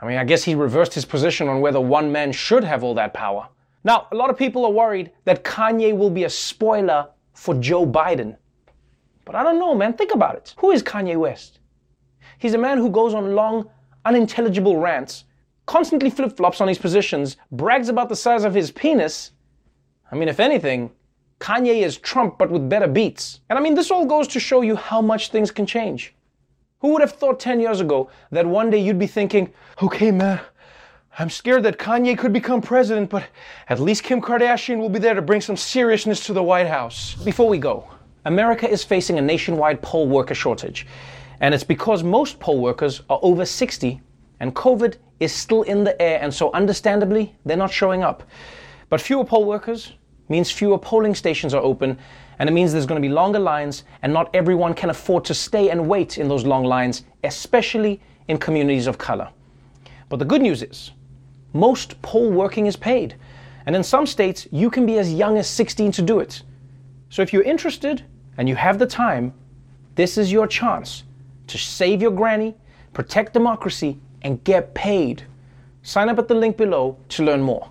I 0.00 0.06
mean, 0.06 0.16
I 0.16 0.24
guess 0.24 0.42
he 0.42 0.54
reversed 0.54 0.94
his 0.94 1.04
position 1.04 1.46
on 1.46 1.60
whether 1.60 1.78
one 1.78 2.10
man 2.10 2.32
should 2.32 2.64
have 2.64 2.82
all 2.82 2.94
that 2.94 3.12
power. 3.12 3.46
Now, 3.84 4.08
a 4.10 4.16
lot 4.16 4.30
of 4.30 4.38
people 4.38 4.64
are 4.64 4.70
worried 4.70 5.10
that 5.26 5.44
Kanye 5.44 5.94
will 5.94 6.08
be 6.08 6.24
a 6.24 6.30
spoiler 6.30 7.08
for 7.34 7.54
Joe 7.56 7.84
Biden. 7.84 8.38
But 9.26 9.34
I 9.34 9.42
don't 9.42 9.58
know, 9.58 9.74
man. 9.74 9.92
Think 9.92 10.14
about 10.14 10.36
it. 10.36 10.54
Who 10.56 10.70
is 10.70 10.82
Kanye 10.82 11.18
West? 11.18 11.58
He's 12.38 12.54
a 12.54 12.58
man 12.58 12.78
who 12.78 12.88
goes 12.88 13.12
on 13.12 13.34
long, 13.34 13.68
unintelligible 14.06 14.78
rants, 14.78 15.24
constantly 15.66 16.08
flip 16.08 16.34
flops 16.38 16.62
on 16.62 16.68
his 16.68 16.78
positions, 16.78 17.36
brags 17.50 17.90
about 17.90 18.08
the 18.08 18.16
size 18.16 18.44
of 18.44 18.54
his 18.54 18.70
penis. 18.70 19.32
I 20.10 20.16
mean, 20.16 20.28
if 20.28 20.40
anything, 20.40 20.90
Kanye 21.38 21.82
is 21.82 21.98
Trump 21.98 22.38
but 22.38 22.50
with 22.50 22.70
better 22.70 22.88
beats. 22.88 23.40
And 23.50 23.58
I 23.58 23.62
mean, 23.62 23.74
this 23.74 23.90
all 23.90 24.06
goes 24.06 24.26
to 24.28 24.40
show 24.40 24.62
you 24.62 24.74
how 24.74 25.02
much 25.02 25.28
things 25.28 25.50
can 25.50 25.66
change. 25.66 26.14
Who 26.82 26.88
would 26.88 27.00
have 27.00 27.12
thought 27.12 27.38
10 27.38 27.60
years 27.60 27.80
ago 27.80 28.10
that 28.32 28.44
one 28.44 28.68
day 28.68 28.78
you'd 28.78 28.98
be 28.98 29.06
thinking, 29.06 29.52
okay, 29.80 30.10
man, 30.10 30.40
I'm 31.16 31.30
scared 31.30 31.62
that 31.62 31.78
Kanye 31.78 32.18
could 32.18 32.32
become 32.32 32.60
president, 32.60 33.08
but 33.08 33.24
at 33.68 33.78
least 33.78 34.02
Kim 34.02 34.20
Kardashian 34.20 34.78
will 34.78 34.88
be 34.88 34.98
there 34.98 35.14
to 35.14 35.22
bring 35.22 35.40
some 35.40 35.56
seriousness 35.56 36.26
to 36.26 36.32
the 36.32 36.42
White 36.42 36.66
House. 36.66 37.14
Before 37.14 37.48
we 37.48 37.58
go, 37.58 37.88
America 38.24 38.68
is 38.68 38.82
facing 38.82 39.16
a 39.18 39.22
nationwide 39.22 39.80
poll 39.80 40.08
worker 40.08 40.34
shortage. 40.34 40.88
And 41.40 41.54
it's 41.54 41.62
because 41.62 42.02
most 42.02 42.40
poll 42.40 42.60
workers 42.60 43.02
are 43.08 43.20
over 43.22 43.44
60 43.44 44.00
and 44.40 44.52
COVID 44.56 44.96
is 45.20 45.32
still 45.32 45.62
in 45.62 45.84
the 45.84 46.00
air, 46.02 46.18
and 46.20 46.34
so 46.34 46.50
understandably, 46.52 47.36
they're 47.44 47.56
not 47.56 47.70
showing 47.72 48.02
up. 48.02 48.24
But 48.88 49.00
fewer 49.00 49.24
poll 49.24 49.44
workers 49.44 49.92
means 50.28 50.50
fewer 50.50 50.78
polling 50.78 51.14
stations 51.14 51.54
are 51.54 51.62
open, 51.62 51.96
and 52.42 52.48
it 52.48 52.52
means 52.54 52.72
there's 52.72 52.86
going 52.86 53.00
to 53.00 53.08
be 53.08 53.14
longer 53.14 53.38
lines, 53.38 53.84
and 54.02 54.12
not 54.12 54.28
everyone 54.34 54.74
can 54.74 54.90
afford 54.90 55.24
to 55.26 55.32
stay 55.32 55.70
and 55.70 55.88
wait 55.88 56.18
in 56.18 56.26
those 56.26 56.44
long 56.44 56.64
lines, 56.64 57.04
especially 57.22 58.00
in 58.26 58.36
communities 58.36 58.88
of 58.88 58.98
color. 58.98 59.28
But 60.08 60.18
the 60.18 60.24
good 60.24 60.42
news 60.42 60.60
is, 60.60 60.90
most 61.52 62.02
poll 62.02 62.32
working 62.32 62.66
is 62.66 62.74
paid. 62.74 63.14
And 63.64 63.76
in 63.76 63.84
some 63.84 64.06
states, 64.06 64.48
you 64.50 64.70
can 64.70 64.84
be 64.84 64.98
as 64.98 65.14
young 65.14 65.38
as 65.38 65.48
16 65.48 65.92
to 65.92 66.02
do 66.02 66.18
it. 66.18 66.42
So 67.10 67.22
if 67.22 67.32
you're 67.32 67.44
interested, 67.44 68.04
and 68.36 68.48
you 68.48 68.56
have 68.56 68.76
the 68.76 68.86
time, 68.86 69.32
this 69.94 70.18
is 70.18 70.32
your 70.32 70.48
chance 70.48 71.04
to 71.46 71.56
save 71.56 72.02
your 72.02 72.10
granny, 72.10 72.56
protect 72.92 73.34
democracy, 73.34 74.00
and 74.22 74.42
get 74.42 74.74
paid. 74.74 75.22
Sign 75.84 76.08
up 76.08 76.18
at 76.18 76.26
the 76.26 76.34
link 76.34 76.56
below 76.56 76.96
to 77.10 77.22
learn 77.22 77.40
more. 77.40 77.70